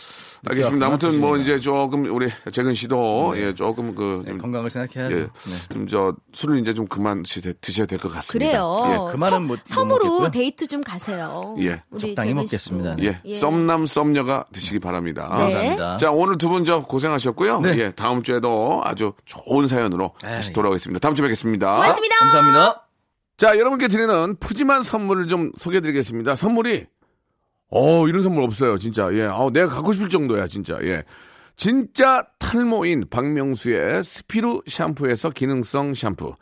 알겠습니다. 0.46 0.86
아무튼 0.86 1.20
뭐. 1.20 1.36
이제 1.36 1.58
조금 1.60 2.04
우리 2.14 2.30
재근 2.52 2.74
씨도 2.74 3.34
예 3.36 3.54
조금 3.54 3.94
그 3.94 4.22
네, 4.24 4.30
좀, 4.32 4.38
건강을 4.38 4.70
생각해야죠. 4.70 5.16
예, 5.16 5.20
네. 5.22 5.28
좀저 5.72 6.14
술을 6.32 6.58
이제 6.60 6.72
좀 6.74 6.86
그만 6.86 7.22
드셔야 7.60 7.86
될 7.86 7.98
것 7.98 8.10
같습니다. 8.12 8.46
그래요. 8.50 8.76
예, 8.86 9.12
그만은 9.12 9.30
섬- 9.30 9.42
못- 9.44 9.48
못 9.54 9.60
섬으로 9.64 10.04
먹겠고요. 10.04 10.30
데이트 10.30 10.66
좀 10.66 10.82
가세요. 10.82 11.56
예, 11.60 11.82
적당히 11.98 12.32
먹겠습니다. 12.34 12.96
씨도. 12.98 13.20
예, 13.24 13.34
썸남 13.34 13.86
썸녀가 13.86 14.44
되시기 14.52 14.78
바랍니다. 14.78 15.28
네. 15.30 15.42
감사합니다. 15.42 15.96
자, 15.98 16.10
오늘 16.10 16.38
두 16.38 16.48
분 16.48 16.64
저 16.64 16.82
고생하셨고요. 16.82 17.60
네. 17.60 17.78
예, 17.78 17.90
다음 17.90 18.22
주에도 18.22 18.80
아주 18.84 19.12
좋은 19.24 19.68
사연으로 19.68 20.12
다시 20.20 20.52
돌아오겠습니다. 20.52 20.98
다음 21.00 21.14
주에 21.14 21.24
뵙겠습니다. 21.24 21.74
고맙습니다. 21.74 22.16
감사합니다. 22.18 22.86
자, 23.36 23.56
여러분께 23.58 23.88
드리는 23.88 24.36
푸짐한 24.36 24.82
선물을 24.82 25.26
좀 25.26 25.50
소개해 25.56 25.80
드리겠습니다. 25.80 26.36
선물이, 26.36 26.86
어, 27.70 28.08
이런 28.08 28.22
선물 28.22 28.44
없어요, 28.44 28.78
진짜. 28.78 29.12
예, 29.14 29.24
아 29.24 29.48
내가 29.52 29.68
갖고 29.68 29.92
싶을 29.92 30.08
정도야, 30.08 30.46
진짜. 30.46 30.78
예. 30.82 31.04
진짜 31.56 32.26
탈모인 32.38 33.04
박명수의 33.10 34.02
스피루 34.02 34.62
샴푸에서 34.66 35.30
기능성 35.30 35.94
샴푸. 35.94 36.34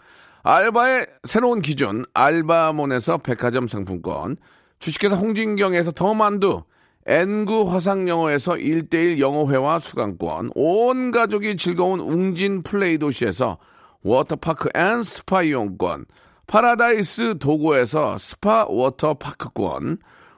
알바의 0.42 1.06
새로운 1.24 1.60
기준, 1.60 2.04
알바몬에서 2.14 3.18
백화점 3.18 3.66
상품권. 3.66 4.36
주식회사 4.78 5.16
홍진경에서 5.16 5.92
더 5.92 6.14
만두. 6.14 6.62
N구 7.06 7.72
화상영어에서 7.72 8.52
1대1 8.52 9.18
영어회화 9.18 9.80
수강권. 9.80 10.52
온 10.54 11.10
가족이 11.10 11.56
즐거운 11.56 12.00
웅진 12.00 12.62
플레이 12.62 12.98
도시에서 12.98 13.58
워터파크 14.02 14.68
and 14.74 15.02
스파 15.02 15.42
이용권. 15.42 16.06
파라다이스 16.46 17.38
도고에서 17.38 18.18
스파 18.18 18.66
워터파크권. 18.68 19.98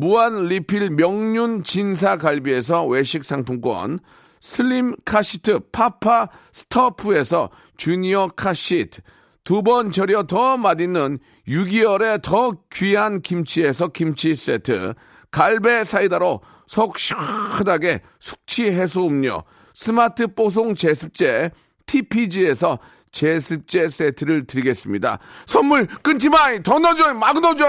무한 0.00 0.46
리필 0.46 0.88
명륜 0.88 1.62
진사 1.62 2.16
갈비에서 2.16 2.86
외식 2.86 3.22
상품권, 3.22 3.98
슬림 4.40 4.96
카시트 5.04 5.60
파파 5.70 6.30
스터프에서 6.52 7.50
주니어 7.76 8.28
카시트, 8.34 9.02
두 9.44 9.62
번 9.62 9.90
절여 9.90 10.22
더 10.22 10.56
맛있는 10.56 11.18
6개월의 11.46 12.22
더 12.22 12.52
귀한 12.72 13.20
김치에서 13.20 13.88
김치 13.88 14.34
세트, 14.34 14.94
갈배 15.30 15.84
사이다로 15.84 16.40
속 16.66 16.98
시원하게 16.98 18.00
숙취 18.18 18.70
해소 18.70 19.06
음료, 19.06 19.42
스마트 19.74 20.28
뽀송 20.28 20.76
제습제 20.76 21.50
TPG에서 21.84 22.78
제습제 23.12 23.90
세트를 23.90 24.46
드리겠습니다. 24.46 25.18
선물 25.44 25.86
끊지 26.02 26.30
마! 26.30 26.58
더 26.62 26.78
넣어줘! 26.78 27.12
막 27.12 27.38
넣어줘! 27.38 27.66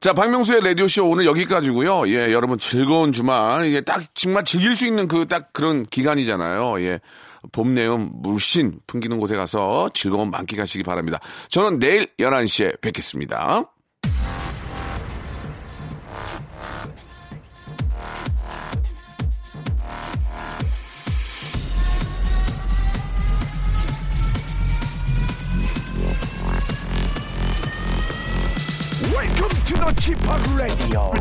자, 0.00 0.12
박명수의 0.12 0.60
라디오쇼 0.62 1.08
오늘 1.08 1.24
여기까지고요 1.24 2.08
예, 2.08 2.30
여러분 2.32 2.58
즐거운 2.58 3.12
주말. 3.12 3.64
이게 3.66 3.80
딱 3.80 4.02
정말 4.14 4.44
즐길 4.44 4.76
수 4.76 4.86
있는 4.86 5.08
그 5.08 5.26
딱 5.26 5.52
그런 5.52 5.84
기간이잖아요. 5.86 6.80
예. 6.82 7.00
봄 7.52 7.74
내음 7.74 8.10
물씬 8.14 8.80
풍기는 8.86 9.18
곳에 9.18 9.34
가서 9.36 9.90
즐거운 9.94 10.30
만끽하시기 10.30 10.82
바랍니다. 10.84 11.20
저는 11.48 11.78
내일 11.78 12.06
11시에 12.18 12.80
뵙겠습니다. 12.80 13.64
to 29.74 29.80
the 29.80 29.92
Chipak 30.00 30.56
Radio. 30.56 31.12